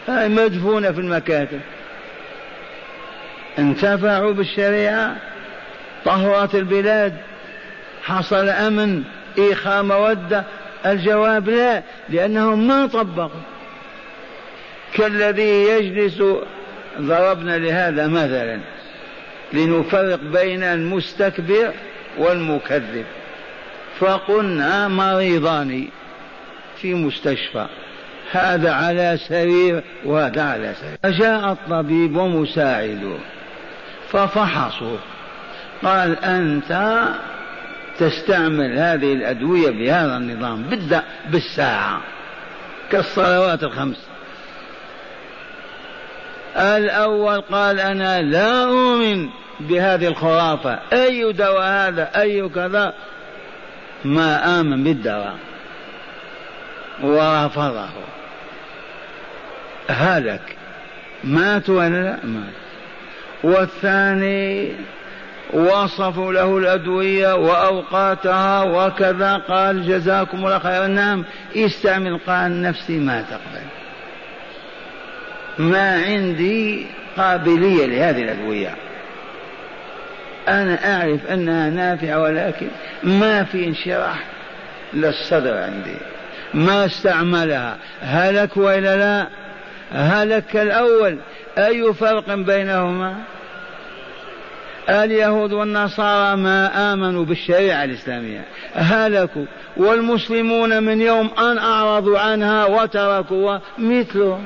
هاي 0.07 0.29
مدفونة 0.29 0.91
في 0.91 0.99
المكاتب. 0.99 1.59
انتفعوا 3.59 4.31
بالشريعة؟ 4.31 5.15
طهرت 6.05 6.55
البلاد. 6.55 7.17
حصل 8.03 8.49
أمن 8.49 9.03
إيخاء 9.37 9.83
مودة. 9.83 10.43
الجواب 10.85 11.49
لا 11.49 11.83
لأنهم 12.09 12.67
ما 12.67 12.87
طبقوا. 12.87 13.41
كالذي 14.93 15.67
يجلس 15.67 16.23
ضربنا 17.07 17.57
لهذا 17.57 18.07
مثلا. 18.07 18.59
لنفرق 19.53 20.19
بين 20.23 20.63
المستكبر 20.63 21.73
والمكذب. 22.17 23.05
فقلنا 23.99 24.87
مريضان 24.87 25.87
في 26.81 26.93
مستشفى. 26.93 27.65
هذا 28.31 28.71
على 28.71 29.17
سرير 29.27 29.83
وهذا 30.05 30.43
على 30.43 30.73
سرير. 30.81 30.97
فجاء 31.03 31.51
الطبيب 31.51 32.17
ومساعده. 32.17 33.17
ففحصوا. 34.11 34.97
قال 35.83 36.23
أنت 36.23 37.03
تستعمل 37.99 38.77
هذه 38.79 39.13
الأدوية 39.13 39.71
بهذا 39.71 40.17
النظام 40.17 40.63
بدأ 40.63 41.03
بالساعة. 41.29 42.01
كالصلوات 42.91 43.63
الخمس. 43.63 44.10
الأول 46.55 47.41
قال 47.41 47.79
أنا 47.79 48.21
لا 48.21 48.63
أؤمن 48.63 49.29
بهذه 49.59 50.07
الخرافة. 50.07 50.79
أي 50.93 51.31
دواء 51.31 51.63
هذا؟ 51.63 52.21
أي 52.21 52.49
كذا؟ 52.49 52.93
ما 54.05 54.59
آمن 54.59 54.83
بالدواء. 54.83 55.35
ورفضه. 57.03 57.89
هلك. 59.89 60.55
مات 61.23 61.69
ولا 61.69 62.03
لا؟ 62.03 62.17
مات. 62.23 62.53
والثاني 63.43 64.73
وصفوا 65.53 66.33
له 66.33 66.57
الأدوية 66.57 67.35
وأوقاتها 67.35 68.63
وكذا 68.63 69.37
قال 69.37 69.87
جزاكم 69.87 70.37
الله 70.45 70.59
خيرا. 70.59 70.87
نعم 70.87 71.25
استعمل 71.55 72.19
قال 72.27 72.61
نفسي 72.61 72.99
ما 72.99 73.21
تقبل. 73.21 73.80
ما 75.57 76.03
عندي 76.03 76.85
قابلية 77.17 77.85
لهذه 77.85 78.21
الأدوية. 78.21 78.75
أنا 80.47 80.95
أعرف 80.95 81.25
أنها 81.25 81.69
نافعة 81.69 82.21
ولكن 82.21 82.67
ما 83.03 83.43
في 83.43 83.65
انشراح 83.65 84.23
للصدر 84.93 85.57
عندي. 85.57 85.95
ما 86.53 86.85
استعملها. 86.85 87.77
هلك 88.01 88.57
وإلا 88.57 88.97
لا؟ 88.97 89.27
هلك 89.91 90.55
الأول. 90.55 91.17
أي 91.57 91.93
فرق 91.93 92.33
بينهما؟ 92.33 93.15
اليهود 94.89 95.53
والنصارى 95.53 96.37
ما 96.37 96.93
آمنوا 96.93 97.25
بالشريعة 97.25 97.83
الإسلامية. 97.83 98.45
هلكوا. 98.73 99.45
والمسلمون 99.77 100.83
من 100.83 101.01
يوم 101.01 101.29
أن 101.39 101.57
أعرضوا 101.57 102.19
عنها 102.19 102.65
وتركوا. 102.65 103.57
مثلهم 103.77 104.45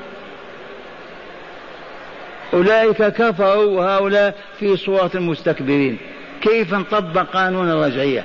أولئك 2.53 3.03
كفروا 3.03 3.65
وهؤلاء 3.65 4.35
في 4.59 4.77
صورة 4.77 5.11
المستكبرين. 5.15 5.97
كيف 6.41 6.73
نطبق 6.73 7.25
قانون 7.33 7.71
الرجعية؟ 7.71 8.23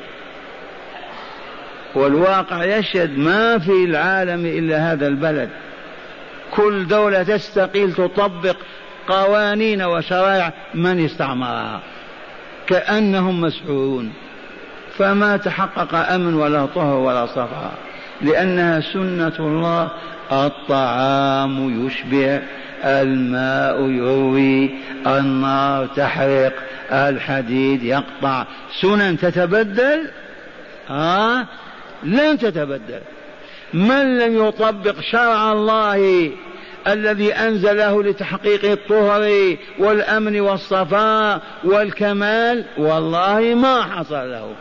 والواقع 1.95 2.65
يشهد 2.65 3.19
ما 3.19 3.59
في 3.59 3.85
العالم 3.85 4.47
إلا 4.47 4.93
هذا 4.93 5.07
البلد. 5.07 5.49
كل 6.51 6.87
دولة 6.87 7.23
تستقيل 7.23 7.93
تطبق 7.93 8.57
قوانين 9.09 9.83
وشرائع 9.83 10.53
من 10.75 11.05
استعمرها. 11.05 11.81
كأنهم 12.67 13.41
مسحورون. 13.41 14.13
فما 14.99 15.37
تحقق 15.37 15.95
أمن 15.95 16.35
ولا 16.35 16.67
طهر 16.67 16.97
ولا 16.97 17.27
صفاء 17.27 17.73
لأنها 18.23 18.81
سنة 18.81 19.37
الله 19.39 19.91
الطعام 20.33 21.87
يشبع. 21.87 22.41
الماء 22.85 23.91
يروي 23.91 24.71
النار 25.07 25.87
تحرق 25.87 26.53
الحديد 26.93 27.83
يقطع. 27.83 28.47
سنن 28.81 29.19
تتبدل؟ 29.19 30.11
ها؟ 30.89 31.47
لن 32.03 32.39
تتبدل. 32.39 33.01
من 33.75 34.19
لم 34.19 34.47
يطبق 34.47 35.01
شرع 35.01 35.53
الله 35.53 36.31
الذي 36.87 37.35
أنزله 37.35 38.03
لتحقيق 38.03 38.71
الطهر 38.71 39.57
والأمن 39.79 40.41
والصفاء 40.41 41.43
والكمال؟ 41.65 42.65
والله 42.79 43.55
ما 43.55 43.83
حصل 43.83 44.31
له. 44.31 44.55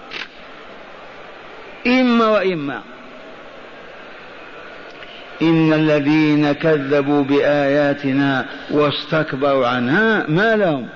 إما 1.88 2.28
وإما. 2.28 2.82
إن 5.42 5.74
الذين 5.74 6.52
كذبوا 6.52 7.24
بآياتنا 7.24 8.46
واستكبروا 8.72 9.68
عنها 9.68 10.26
ما 10.28 10.56
لهم؟ 10.56 10.88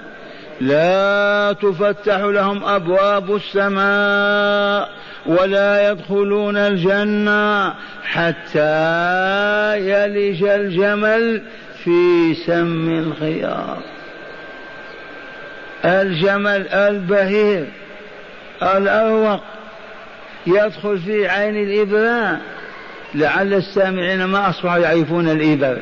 لا 0.62 1.56
تفتح 1.62 2.18
لهم 2.18 2.64
أبواب 2.64 3.36
السماء 3.36 4.90
ولا 5.26 5.92
يدخلون 5.92 6.58
الجنة 6.58 7.74
حتى 8.04 8.70
يلج 9.80 10.44
الجمل 10.44 11.42
في 11.84 12.34
سم 12.46 12.90
الخيار. 12.90 13.78
الجمل 15.86 16.68
البهير 16.68 17.66
الأروق 18.62 19.42
يدخل 20.48 21.00
في 21.00 21.28
عين 21.28 21.56
الإبرة. 21.56 22.40
لعل 23.16 23.54
السامعين 23.54 24.24
ما 24.24 24.50
أصبحوا 24.50 24.78
يعرفون 24.78 25.30
الإبر. 25.30 25.78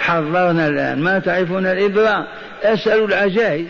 حضرنا 0.00 0.66
الآن. 0.66 1.02
ما 1.02 1.18
تعرفون 1.18 1.66
الإبرة 1.66 2.26
اسألوا 2.62 3.06
العجائز 3.06 3.66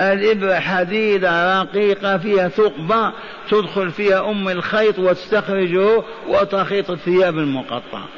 الإبرة 0.00 0.54
حديدة 0.54 1.60
رقيقة 1.62 2.18
فيها 2.18 2.48
ثقبة 2.48 3.12
تدخل 3.50 3.90
فيها 3.90 4.30
أم 4.30 4.48
الخيط 4.48 4.98
وتستخرجه 4.98 6.02
وتخيط 6.28 6.90
الثياب 6.90 7.38
المقطعة 7.38 8.08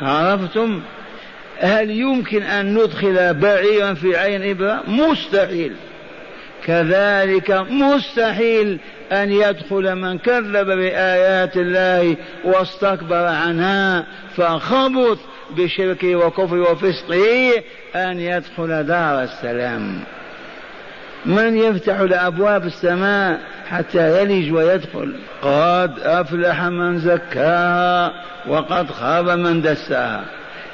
عرفتم؟ 0.00 0.80
هل 1.58 1.90
يمكن 1.90 2.42
أن 2.42 2.74
ندخل 2.74 3.34
بعيرا 3.34 3.94
في 3.94 4.16
عين 4.16 4.50
إبرة؟ 4.50 4.82
مستحيل. 4.88 5.72
كذلك 6.64 7.50
مستحيل 7.70 8.78
أن 9.12 9.32
يدخل 9.32 9.94
من 9.94 10.18
كذب 10.18 10.66
بآيات 10.66 11.56
الله 11.56 12.16
واستكبر 12.44 13.26
عنها 13.26 14.06
فخبث 14.36 15.18
بشركه 15.56 16.16
وكفره 16.16 16.70
وفسقه 16.70 17.52
أن 17.94 18.20
يدخل 18.20 18.84
دار 18.84 19.22
السلام. 19.22 20.00
من 21.26 21.56
يفتح 21.56 22.00
لأبواب 22.00 22.66
السماء 22.66 23.40
حتى 23.68 24.22
يلج 24.22 24.52
ويدخل؟ 24.52 25.16
قد 25.42 25.98
أفلح 25.98 26.62
من 26.62 26.98
زكاها 26.98 28.12
وقد 28.48 28.90
خاب 28.90 29.28
من 29.28 29.62
دساها. 29.62 30.24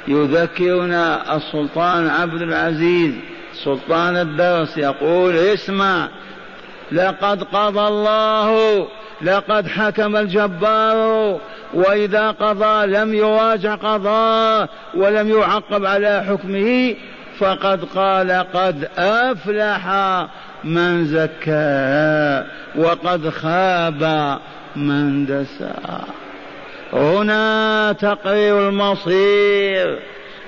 يذكرنا 0.07 1.35
السلطان 1.35 2.07
عبد 2.07 2.41
العزيز 2.41 3.13
سلطان 3.63 4.17
الدرس 4.17 4.77
يقول 4.77 5.35
اسمع 5.35 6.09
لقد 6.91 7.43
قضى 7.43 7.87
الله 7.87 8.87
لقد 9.21 9.67
حكم 9.67 10.15
الجبار 10.15 11.39
وإذا 11.73 12.31
قضى 12.31 12.85
لم 12.85 13.13
يراجع 13.13 13.75
قضاه 13.75 14.69
ولم 14.95 15.29
يعقب 15.29 15.85
على 15.85 16.23
حكمه 16.27 16.95
فقد 17.39 17.85
قال 17.85 18.31
قد 18.53 18.89
أفلح 18.97 19.87
من 20.63 21.05
زكاها 21.05 22.45
وقد 22.75 23.29
خاب 23.29 24.37
من 24.75 25.25
دساها 25.25 26.05
هنا 26.93 27.91
تقرير 27.91 28.69
المصير 28.69 29.99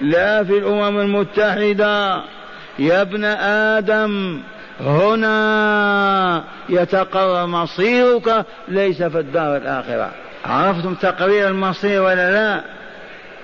لا 0.02 0.44
في 0.44 0.58
الأمم 0.58 1.00
المتحدة 1.00 2.22
يا 2.80 3.02
ابن 3.02 3.26
آدم 3.76 4.42
هنا 4.82 6.44
يتقرر 6.70 7.46
مصيرك 7.46 8.46
ليس 8.68 9.04
في 9.04 9.20
الدار 9.20 9.58
الآخرة. 9.58 10.12
عرفتم 10.46 10.94
تقرير 10.94 11.48
المصير 11.48 12.02
ولا 12.02 12.32
لا؟ 12.32 12.62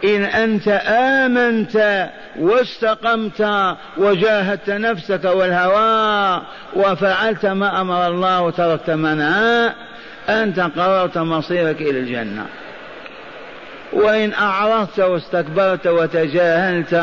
إن 0.04 0.24
أنت 0.24 0.68
آمنت 0.88 2.10
واستقمت 2.40 3.76
وجاهدت 3.98 4.70
نفسك 4.70 5.26
والهوى 5.26 6.42
وفعلت 6.76 7.46
ما 7.46 7.82
أمر 7.82 8.08
الله 8.08 8.42
وتركت 8.42 8.90
منها 8.90 9.74
أنت 10.30 10.60
قررت 10.60 11.18
مصيرك 11.18 11.82
إلى 11.82 12.00
الجنة. 12.00 12.46
وإن 13.94 14.34
أعرضت 14.34 15.00
واستكبرت 15.00 15.88
وتجاهلت 15.88 16.94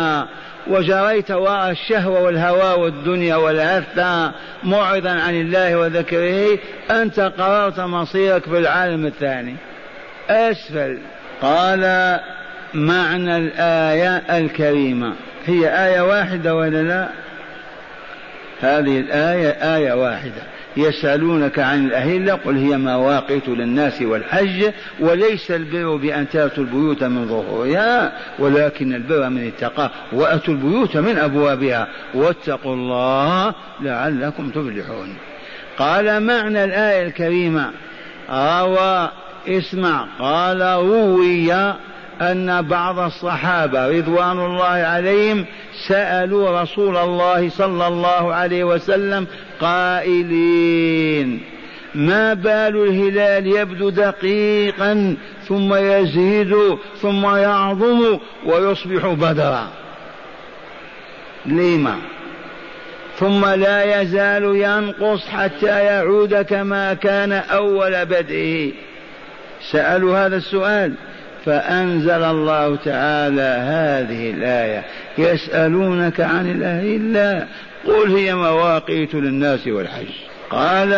وجريت 0.67 1.31
وراء 1.31 1.71
الشهوة 1.71 2.23
والهوى 2.23 2.83
والدنيا 2.83 3.37
والعثة 3.37 4.33
معرضا 4.65 5.11
عن 5.11 5.35
الله 5.41 5.77
وذكره 5.79 6.59
أنت 6.91 7.21
قررت 7.21 7.81
مصيرك 7.81 8.45
في 8.45 8.59
العالم 8.59 9.07
الثاني. 9.07 9.57
أسفل. 10.31 10.99
قال 11.43 12.21
معنى 12.75 13.37
الآية 13.37 14.17
الكريمة. 14.17 15.13
هي 15.47 15.87
آية 15.87 16.01
واحدة 16.01 16.55
ولا 16.55 16.83
لا؟ 16.83 17.09
هذه 18.61 19.01
الآية 19.01 19.77
آية 19.77 19.93
واحدة. 19.93 20.43
يسألونك 20.77 21.59
عن 21.59 21.87
الأهلة 21.87 22.35
قل 22.35 22.57
هي 22.57 22.79
مواقيت 22.79 23.49
للناس 23.49 24.03
والحج 24.03 24.71
وليس 25.01 25.51
البر 25.51 25.97
بأن 25.97 26.29
تأتوا 26.29 26.65
البيوت 26.65 27.05
من 27.05 27.29
ظهورها 27.29 28.13
ولكن 28.39 28.95
البر 28.95 29.29
من 29.29 29.47
اتقى 29.47 29.91
وأتوا 30.13 30.55
البيوت 30.55 30.97
من 30.97 31.19
أبوابها. 31.19 31.89
واتقوا 32.15 32.75
الله 32.75 33.55
لعلكم 33.81 34.51
تفلحون. 34.51 35.17
قال 35.79 36.23
معنى 36.23 36.65
الآية 36.65 37.07
الكريمة 37.07 37.71
روى 38.31 39.11
اسمع 39.49 40.07
قال 40.19 40.63
روي 40.63 41.75
أن 42.21 42.63
بعض 42.63 42.99
الصحابة 42.99 43.89
رضوان 43.99 44.39
الله 44.39 44.65
عليهم 44.65 45.47
سألوا 45.89 46.63
رسول 46.63 46.97
الله 46.97 47.49
صلى 47.49 47.87
الله 47.87 48.35
عليه 48.35 48.65
وسلم 48.65 49.27
قائلين 49.61 51.41
ما 51.95 52.35
بال 52.35 52.77
الهلال 52.77 53.47
يبدو 53.47 53.91
دقيقا 53.91 55.17
ثم 55.49 55.75
يزيد 55.75 56.57
ثم 57.03 57.37
يعظم 57.37 58.19
ويصبح 58.47 59.07
بدرا؟ 59.07 59.69
لما 61.47 61.97
ثم 63.19 63.47
لا 63.47 64.03
يزال 64.03 64.45
ينقص 64.45 65.29
حتى 65.29 65.85
يعود 65.85 66.35
كما 66.35 66.95
كان 66.95 67.33
أول 67.33 68.05
بدئه. 68.05 68.73
سألوا 69.71 70.27
هذا 70.27 70.37
السؤال. 70.37 70.95
فأنزل 71.45 72.23
الله 72.23 72.77
تعالى 72.77 73.57
هذه 73.61 74.31
الآية. 74.31 74.85
يسألونك 75.19 76.21
عن 76.21 76.51
الأهلة 76.51 77.47
قل 77.87 78.17
هي 78.17 78.35
مواقيت 78.35 79.15
للناس 79.15 79.67
والحج. 79.67 80.09
قال 80.51 80.93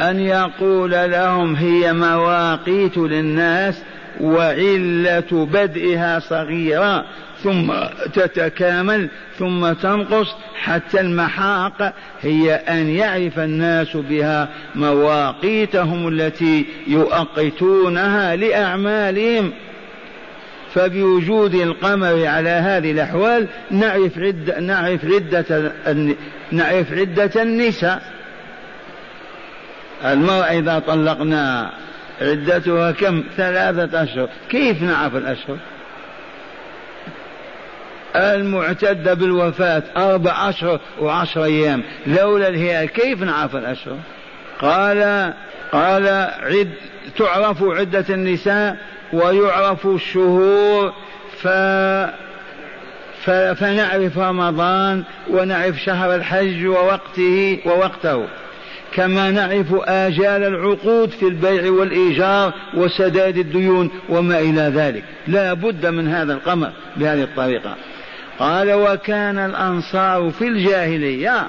أن 0.00 0.20
يقول 0.20 0.90
لهم 0.90 1.54
هي 1.54 1.92
مواقيت 1.92 2.98
للناس 2.98 3.82
وعلة 4.20 5.48
بدئها 5.52 6.18
صغيرة. 6.18 7.04
ثم 7.42 7.72
تتكامل 8.14 9.08
ثم 9.38 9.72
تنقص 9.72 10.34
حتى 10.62 11.00
المحاق 11.00 11.94
هي 12.20 12.54
أن 12.54 12.88
يعرف 12.88 13.38
الناس 13.38 13.96
بها 13.96 14.48
مواقيتهم 14.74 16.08
التي 16.08 16.66
يؤقتونها 16.86 18.36
لأعمالهم. 18.36 19.52
فبوجود 20.74 21.54
القمر 21.54 22.26
على 22.26 22.50
هذه 22.50 22.90
الأحوال 22.90 23.46
نعرف 23.70 24.18
عدة 24.18 24.60
نعرف 24.60 25.04
عدة 25.04 25.72
نعرف 26.50 26.92
عدة 26.92 27.42
النساء. 27.42 28.02
المرأة 30.04 30.58
إذا 30.58 30.78
طلقناها 30.78 31.72
عدتها 32.20 32.92
كم؟ 32.92 33.24
ثلاثة 33.36 34.02
أشهر. 34.02 34.28
كيف 34.50 34.82
نعرف 34.82 35.16
الأشهر؟ 35.16 35.56
المعتدة 38.16 39.14
بالوفاة 39.14 39.82
أربع 39.96 40.48
أشهر 40.48 40.80
وعشر 41.00 41.44
أيام. 41.44 41.82
لولا 42.06 42.48
الهلال 42.48 42.88
كيف 42.88 43.22
نعرف 43.22 43.56
الأشهر؟ 43.56 43.98
قال 44.60 45.32
قال 45.72 46.08
عد 46.42 46.70
تعرف 47.18 47.62
عدة 47.62 48.04
النساء 48.10 48.76
ويعرف 49.12 49.86
الشهور 49.86 50.92
ف 51.42 51.48
فنعرف 53.54 54.18
رمضان 54.18 55.04
ونعرف 55.30 55.76
شهر 55.76 56.14
الحج 56.14 56.66
ووقته 56.66 57.58
ووقته. 57.66 58.26
كما 58.94 59.30
نعرف 59.30 59.74
آجال 59.84 60.44
العقود 60.44 61.10
في 61.10 61.22
البيع 61.22 61.72
والإيجار 61.72 62.52
وسداد 62.74 63.36
الديون 63.38 63.90
وما 64.08 64.40
إلى 64.40 64.60
ذلك. 64.60 65.04
لا 65.28 65.52
بد 65.52 65.86
من 65.86 66.08
هذا 66.08 66.32
القمر 66.32 66.72
بهذه 66.96 67.22
الطريقة. 67.22 67.76
قال 68.38 68.72
وكان 68.72 69.38
الأنصار 69.38 70.30
في 70.30 70.48
الجاهلية 70.48 71.46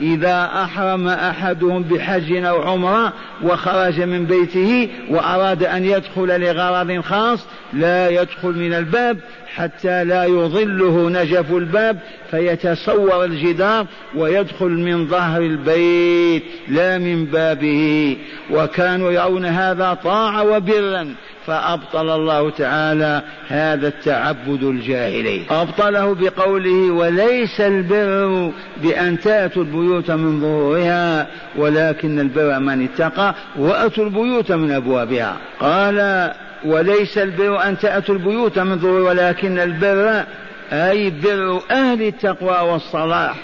إذا 0.00 0.50
أحرم 0.54 1.08
أحدهم 1.08 1.82
بحج 1.82 2.44
أو 2.44 2.62
عمرة 2.62 3.12
وخرج 3.42 4.00
من 4.00 4.26
بيته 4.26 4.88
وأراد 5.10 5.64
أن 5.64 5.84
يدخل 5.84 6.40
لغرض 6.40 7.00
خاص 7.00 7.46
لا 7.72 8.08
يدخل 8.08 8.48
من 8.48 8.74
الباب 8.74 9.18
حتى 9.54 10.04
لا 10.04 10.24
يظله 10.24 11.10
نجف 11.10 11.50
الباب 11.50 11.98
فيتصور 12.30 13.24
الجدار 13.24 13.86
ويدخل 14.14 14.70
من 14.70 15.06
ظهر 15.06 15.40
البيت 15.40 16.42
لا 16.68 16.98
من 16.98 17.24
بابه. 17.24 18.16
وكانوا 18.50 19.12
يرون 19.12 19.44
هذا 19.44 19.94
طاعة 19.94 20.42
وبرا. 20.44 21.14
فأبطل 21.46 22.10
الله 22.10 22.50
تعالى 22.50 23.22
هذا 23.48 23.88
التعبد 23.88 24.62
الجاهلي 24.62 25.42
أبطله 25.50 26.14
بقوله 26.14 26.90
وليس 26.92 27.60
البر 27.60 28.52
بأن 28.82 29.20
تأتوا 29.20 29.62
البيوت 29.62 30.10
من 30.10 30.40
ظهورها 30.40 31.26
ولكن 31.56 32.20
البر 32.20 32.58
من 32.58 32.84
اتقى 32.84 33.34
وأتوا 33.58 34.04
البيوت 34.04 34.52
من 34.52 34.72
أبوابها. 34.72 35.36
قال 35.60 36.30
وليس 36.64 37.18
البر 37.18 37.62
أن 37.62 37.78
تأتوا 37.78 38.14
البيوت 38.14 38.58
من 38.58 38.78
ظهور 38.78 39.00
ولكن 39.00 39.58
البر 39.58 40.24
أي 40.72 41.10
بر 41.10 41.60
أهل 41.70 42.02
التقوى 42.02 42.70
والصلاح. 42.72 43.36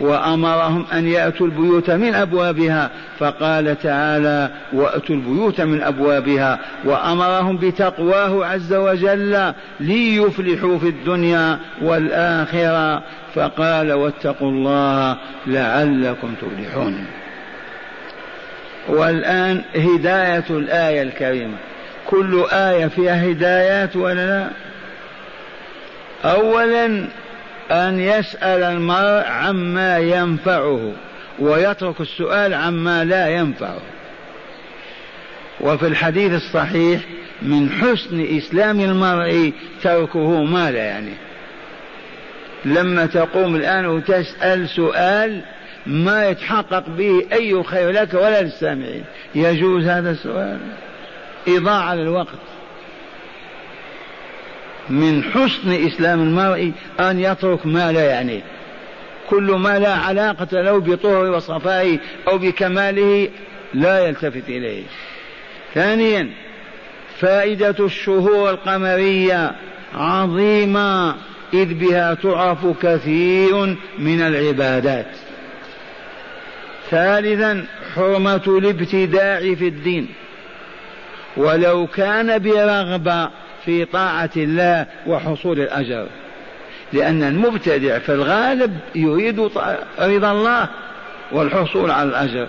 وأمرهم 0.00 0.86
أن 0.92 1.06
يأتوا 1.08 1.46
البيوت 1.46 1.90
من 1.90 2.14
أبوابها. 2.14 2.90
فقال 3.18 3.78
تعالى 3.78 4.50
وأتوا 4.72 5.14
البيوت 5.14 5.60
من 5.60 5.82
أبوابها. 5.82 6.58
وأمرهم 6.84 7.56
بتقواه 7.56 8.46
عز 8.46 8.72
وجل 8.72 9.52
ليفلحوا 9.80 10.78
في 10.78 10.88
الدنيا 10.88 11.58
والآخرة. 11.82 13.02
فقال 13.34 13.92
واتقوا 13.92 14.50
الله 14.50 15.16
لعلكم 15.46 16.34
تفلحون. 16.42 17.06
والآن 18.88 19.62
هداية 19.76 20.44
الآية 20.50 21.02
الكريمة. 21.02 21.56
كل 22.06 22.44
آية 22.52 22.86
فيها 22.86 23.30
هدايات 23.30 23.96
ولا 23.96 24.26
لا؟ 24.26 24.50
أولا 26.24 27.08
أن 27.70 28.00
يسأل 28.00 28.62
المرء 28.62 29.26
عما 29.26 29.98
ينفعه 29.98 30.92
ويترك 31.38 32.00
السؤال 32.00 32.54
عما 32.54 33.04
لا 33.04 33.28
ينفعه. 33.28 33.80
وفي 35.60 35.86
الحديث 35.86 36.32
الصحيح 36.32 37.00
من 37.42 37.70
حسن 37.70 38.36
إسلام 38.38 38.80
المرء 38.80 39.52
تركه 39.82 40.44
ما 40.44 40.70
لا 40.70 40.84
يعني؟ 40.84 41.12
لما 42.64 43.06
تقوم 43.06 43.56
الآن 43.56 43.86
وتسأل 43.86 44.68
سؤال 44.68 45.40
ما 45.86 46.28
يتحقق 46.28 46.88
به 46.88 47.26
أي 47.32 47.62
خير 47.62 47.90
لك 47.90 48.14
ولا 48.14 48.42
للسامعين 48.42 49.04
يجوز 49.34 49.84
هذا 49.84 50.10
السؤال. 50.10 50.58
إضاعة 51.48 51.94
للوقت. 51.94 52.38
من 54.90 55.22
حسن 55.22 55.86
إسلام 55.86 56.20
المرء 56.20 56.72
أن 57.00 57.20
يترك 57.20 57.66
ما 57.66 57.92
لا 57.92 58.04
يعنيه 58.04 58.42
كل 59.30 59.52
ما 59.52 59.78
لا 59.78 59.94
علاقة 59.94 60.62
له 60.62 60.78
بطهره 60.78 61.30
وصفائه 61.30 61.98
أو 62.28 62.38
بكماله 62.38 63.28
لا 63.74 64.06
يلتفت 64.06 64.48
إليه. 64.48 64.82
ثانيا 65.74 66.30
فائدة 67.18 67.74
الشهور 67.80 68.50
القمرية 68.50 69.52
عظيمة 69.94 71.14
إذ 71.54 71.74
بها 71.74 72.14
تعرف 72.14 72.66
كثير 72.82 73.76
من 73.98 74.20
العبادات. 74.20 75.06
ثالثا 76.90 77.64
حرمة 77.94 78.42
الابتداع 78.46 79.40
في 79.40 79.68
الدين. 79.68 80.08
ولو 81.36 81.86
كان 81.86 82.38
برغبة 82.38 83.30
في 83.64 83.84
طاعة 83.84 84.30
الله 84.36 84.86
وحصول 85.06 85.60
الأجر. 85.60 86.06
لأن 86.92 87.22
المبتدع 87.22 87.98
في 87.98 88.12
الغالب 88.12 88.78
يريد 88.94 89.40
رضا 90.00 90.32
الله 90.32 90.68
والحصول 91.32 91.90
على 91.90 92.08
الأجر. 92.08 92.48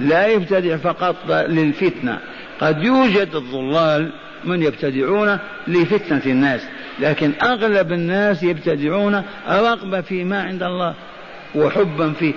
لا 0.00 0.26
يبتدع 0.26 0.76
فقط 0.76 1.16
للفتنة. 1.28 2.18
قد 2.60 2.84
يوجد 2.84 3.34
الضلال 3.34 4.12
من 4.44 4.62
يبتدعون 4.62 5.38
لفتنة 5.66 6.22
الناس 6.26 6.60
لكن 7.00 7.32
أغلب 7.42 7.92
الناس 7.92 8.42
يبتدعون 8.42 9.22
رغبة 9.48 10.00
فيما 10.00 10.42
عند 10.42 10.62
الله 10.62 10.94
وحبا 11.54 12.12
فيه. 12.12 12.34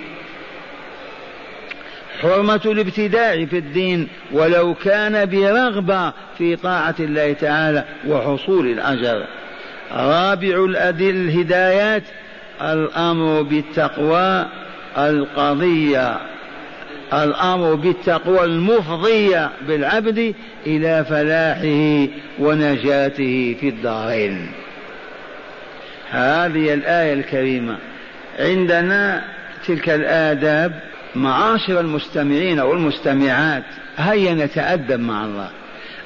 حرمة 2.22 2.60
الابتداع 2.64 3.44
في 3.44 3.58
الدين 3.58 4.08
ولو 4.32 4.74
كان 4.74 5.26
برغبة 5.26 6.12
في 6.38 6.56
طاعة 6.56 6.94
الله 7.00 7.32
تعالى 7.32 7.84
وحصول 8.08 8.66
الأجر. 8.66 9.26
رابع 9.92 10.64
الأدل 10.64 11.10
الهدايات 11.10 12.02
الأمر 12.62 13.42
بالتقوى 13.42 14.46
القضية 14.98 16.16
الأمر 17.12 17.74
بالتقوى 17.74 18.44
المفضية 18.44 19.50
بالعبد 19.68 20.34
إلى 20.66 21.04
فلاحه 21.04 22.08
ونجاته 22.38 23.56
في 23.60 23.68
الدارين. 23.68 24.48
هذه 26.10 26.74
الآية 26.74 27.12
الكريمة. 27.12 27.76
عندنا 28.38 29.24
تلك 29.66 29.88
الآداب 29.88 30.80
معاشر 31.16 31.80
المستمعين 31.80 32.60
والمستمعات 32.60 33.64
هيا 33.96 34.34
نتأدب 34.34 35.00
مع 35.00 35.24
الله. 35.24 35.48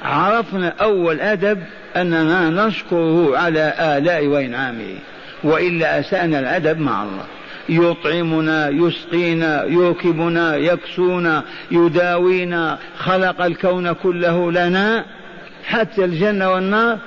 عرفنا 0.03 0.73
أول 0.81 1.19
أدب 1.19 1.63
أننا 1.95 2.49
نشكره 2.49 3.37
على 3.37 3.73
آلاء 3.79 4.27
وإنعامه 4.27 4.95
وإلا 5.43 5.99
أسأنا 5.99 6.39
الأدب 6.39 6.79
مع 6.79 7.03
الله. 7.03 7.25
يطعمنا 7.69 8.69
يسقينا 8.69 9.63
يركبنا 9.63 10.55
يكسونا 10.55 11.43
يداوينا 11.71 12.77
خلق 12.97 13.41
الكون 13.41 13.91
كله 13.93 14.51
لنا 14.51 15.05
حتى 15.65 16.05
الجنة 16.05 16.51
والنار 16.51 16.97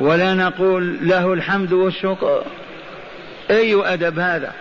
ولا 0.00 0.34
نقول 0.34 0.98
له 1.02 1.32
الحمد 1.32 1.72
والشكر. 1.72 2.42
أي 3.50 3.74
أدب 3.74 4.18
هذا؟ 4.18 4.52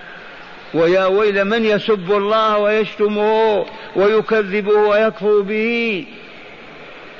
ويا 0.74 1.06
ويل 1.06 1.46
من 1.46 1.66
يسب 1.66 2.12
الله 2.12 2.58
ويشتمه 2.58 3.66
ويكذبه 3.96 4.72
ويكفر 4.72 5.42
به 5.42 6.06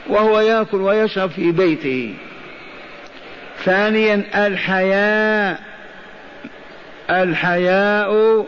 وهو 0.10 0.40
يأكل 0.40 0.78
ويشرب 0.78 1.30
في 1.30 1.52
بيته. 1.52 2.14
ثانيا 3.64 4.48
الحياء. 4.48 5.60
الحياء 7.10 8.46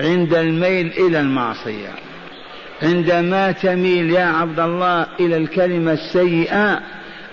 عند 0.00 0.34
الميل 0.34 0.92
إلى 0.98 1.20
المعصية. 1.20 1.90
عندما 2.82 3.52
تميل 3.52 4.10
يا 4.10 4.24
عبد 4.24 4.60
الله 4.60 5.06
إلى 5.20 5.36
الكلمة 5.36 5.92
السيئة 5.92 6.80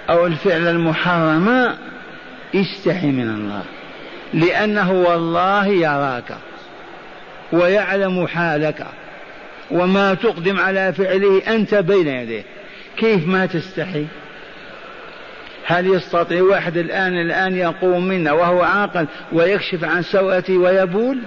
أو 0.09 0.25
الفعل 0.25 0.67
المحرم 0.67 1.75
استحي 2.55 3.07
من 3.07 3.29
الله. 3.29 3.63
لأنه 4.33 4.91
والله 4.91 5.67
يراك. 5.67 6.37
ويعلم 7.51 8.27
حالك 8.27 8.87
وما 9.71 10.13
تقدم 10.13 10.59
على 10.59 10.93
فعله 10.93 11.55
أنت 11.55 11.75
بين 11.75 12.07
يديه. 12.07 12.43
كيف 12.97 13.27
ما 13.27 13.45
تستحي؟ 13.45 14.05
هل 15.65 15.87
يستطيع 15.87 16.41
واحد 16.41 16.77
الآن 16.77 17.21
الآن 17.21 17.55
يقوم 17.55 18.07
منا 18.07 18.31
وهو 18.31 18.61
عاقل 18.61 19.07
ويكشف 19.31 19.83
عن 19.83 20.01
سوءته 20.01 20.57
ويبول؟ 20.57 21.19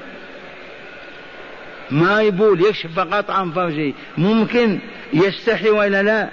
ما 1.91 2.23
يبول 2.23 2.61
يكشف 2.61 2.91
فقط 2.97 3.31
عن 3.31 3.51
فرجه. 3.51 3.93
ممكن 4.18 4.79
يستحي 5.12 5.71
ولا 5.71 6.03
لا؟ 6.03 6.29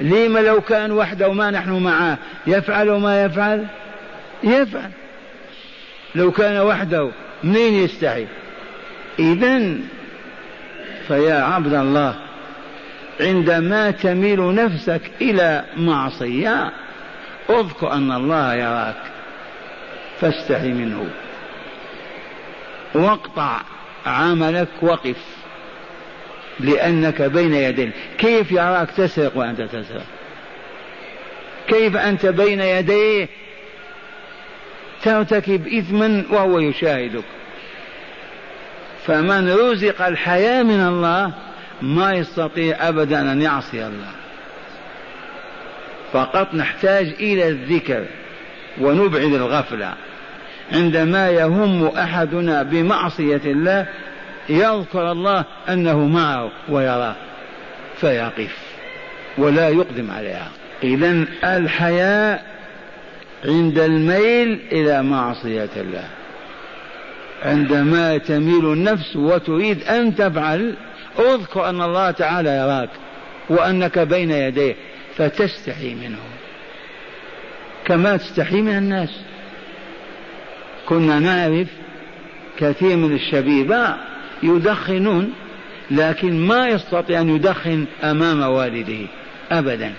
لما 0.00 0.38
لو 0.38 0.60
كان 0.60 0.92
وحده 0.92 1.28
وما 1.28 1.50
نحن 1.50 1.70
معه 1.72 2.18
يفعل 2.46 2.90
ما 2.90 3.24
يفعل؟ 3.24 3.66
يفعل. 4.44 4.90
لو 6.14 6.30
كان 6.30 6.60
وحده 6.60 7.10
منين 7.44 7.74
يستحي؟ 7.74 8.26
إذا 9.20 9.76
فيا 11.08 11.34
عبد 11.34 11.74
الله 11.74 12.14
عندما 13.20 13.90
تميل 13.90 14.54
نفسك 14.54 15.00
إلى 15.20 15.64
معصية 15.76 16.72
أذكر 17.50 17.92
أن 17.92 18.12
الله 18.12 18.54
يراك 18.54 19.02
فاستحي 20.20 20.68
منه 20.68 21.06
واقطع 22.94 23.60
عملك 24.06 24.68
وقف 24.82 25.16
لأنك 26.60 27.22
بين 27.22 27.54
يديه 27.54 27.90
كيف 28.18 28.52
يراك 28.52 28.90
تسرق 28.90 29.36
وأنت 29.36 29.60
تسرق؟ 29.60 30.06
كيف 31.68 31.96
أنت 31.96 32.26
بين 32.26 32.60
يديه؟ 32.60 33.28
ترتكب 35.02 35.66
إثما 35.66 36.24
وهو 36.30 36.58
يشاهدك. 36.58 37.24
فمن 39.06 39.50
رزق 39.50 40.06
الحياة 40.06 40.62
من 40.62 40.80
الله 40.80 41.32
ما 41.82 42.12
يستطيع 42.12 42.88
أبدا 42.88 43.32
أن 43.32 43.42
يعصي 43.42 43.86
الله. 43.86 44.12
فقط 46.12 46.54
نحتاج 46.54 47.06
إلى 47.06 47.48
الذكر 47.48 48.04
ونبعد 48.80 49.22
الغفلة. 49.22 49.94
عندما 50.72 51.30
يهم 51.30 51.86
أحدنا 51.86 52.62
بمعصية 52.62 53.40
الله 53.44 53.86
يذكر 54.48 55.12
الله 55.12 55.44
أنه 55.68 55.98
معه 55.98 56.50
ويراه. 56.68 57.16
فيقف 58.00 58.56
ولا 59.38 59.68
يقدم 59.68 60.10
عليها. 60.10 60.48
إذا 60.82 61.24
الحياء 61.44 62.44
عند 63.44 63.78
الميل 63.78 64.60
إلى 64.72 65.02
معصية 65.02 65.70
الله. 65.76 66.04
عندما 67.42 68.18
تميل 68.18 68.72
النفس 68.72 69.16
وتريد 69.16 69.82
أن 69.82 70.14
تفعل 70.14 70.74
أذكر 71.18 71.68
أن 71.68 71.82
الله 71.82 72.10
تعالى 72.10 72.50
يراك 72.50 72.90
وأنك 73.48 73.98
بين 73.98 74.30
يديه 74.30 74.74
فتستحي 75.16 75.94
منه. 75.94 76.18
كما 77.84 78.16
تستحي 78.16 78.60
من 78.62 78.76
الناس. 78.76 79.10
كنا 80.86 81.18
نعرف 81.18 81.68
كثير 82.58 82.96
من 82.96 83.12
الشبيبة 83.12 83.96
يدخنون 84.42 85.32
لكن 85.90 86.46
ما 86.46 86.68
يستطيع 86.68 87.20
أن 87.20 87.28
يدخن 87.28 87.86
أمام 88.04 88.40
والده 88.42 89.06
أبدا. 89.50 89.92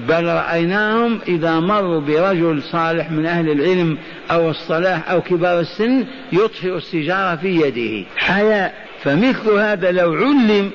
بل 0.00 0.24
رأيناهم 0.24 1.20
إذا 1.28 1.60
مروا 1.60 2.00
برجل 2.00 2.62
صالح 2.62 3.10
من 3.10 3.26
أهل 3.26 3.50
العلم 3.50 3.98
أو 4.30 4.50
الصلاح 4.50 5.10
أو 5.10 5.20
كبار 5.20 5.60
السن 5.60 6.06
يطفئ 6.32 6.76
السيجارة 6.76 7.36
في 7.36 7.48
يده. 7.48 8.06
حياء. 8.16 8.74
فمثل 9.02 9.50
هذا 9.50 9.90
لو 9.90 10.12
علم 10.12 10.70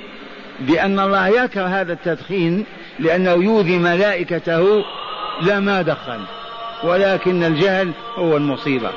بأن 0.60 1.00
الله 1.00 1.28
يكره 1.28 1.66
هذا 1.66 1.94
التدخين 1.94 2.66
لأنه 3.00 3.32
يؤذي 3.32 3.78
ملائكته 3.78 4.84
لما 5.42 5.82
دخن 5.82 6.20
ولكن 6.84 7.44
الجهل 7.44 7.92
هو 8.16 8.38
المصيبة. 8.38 8.90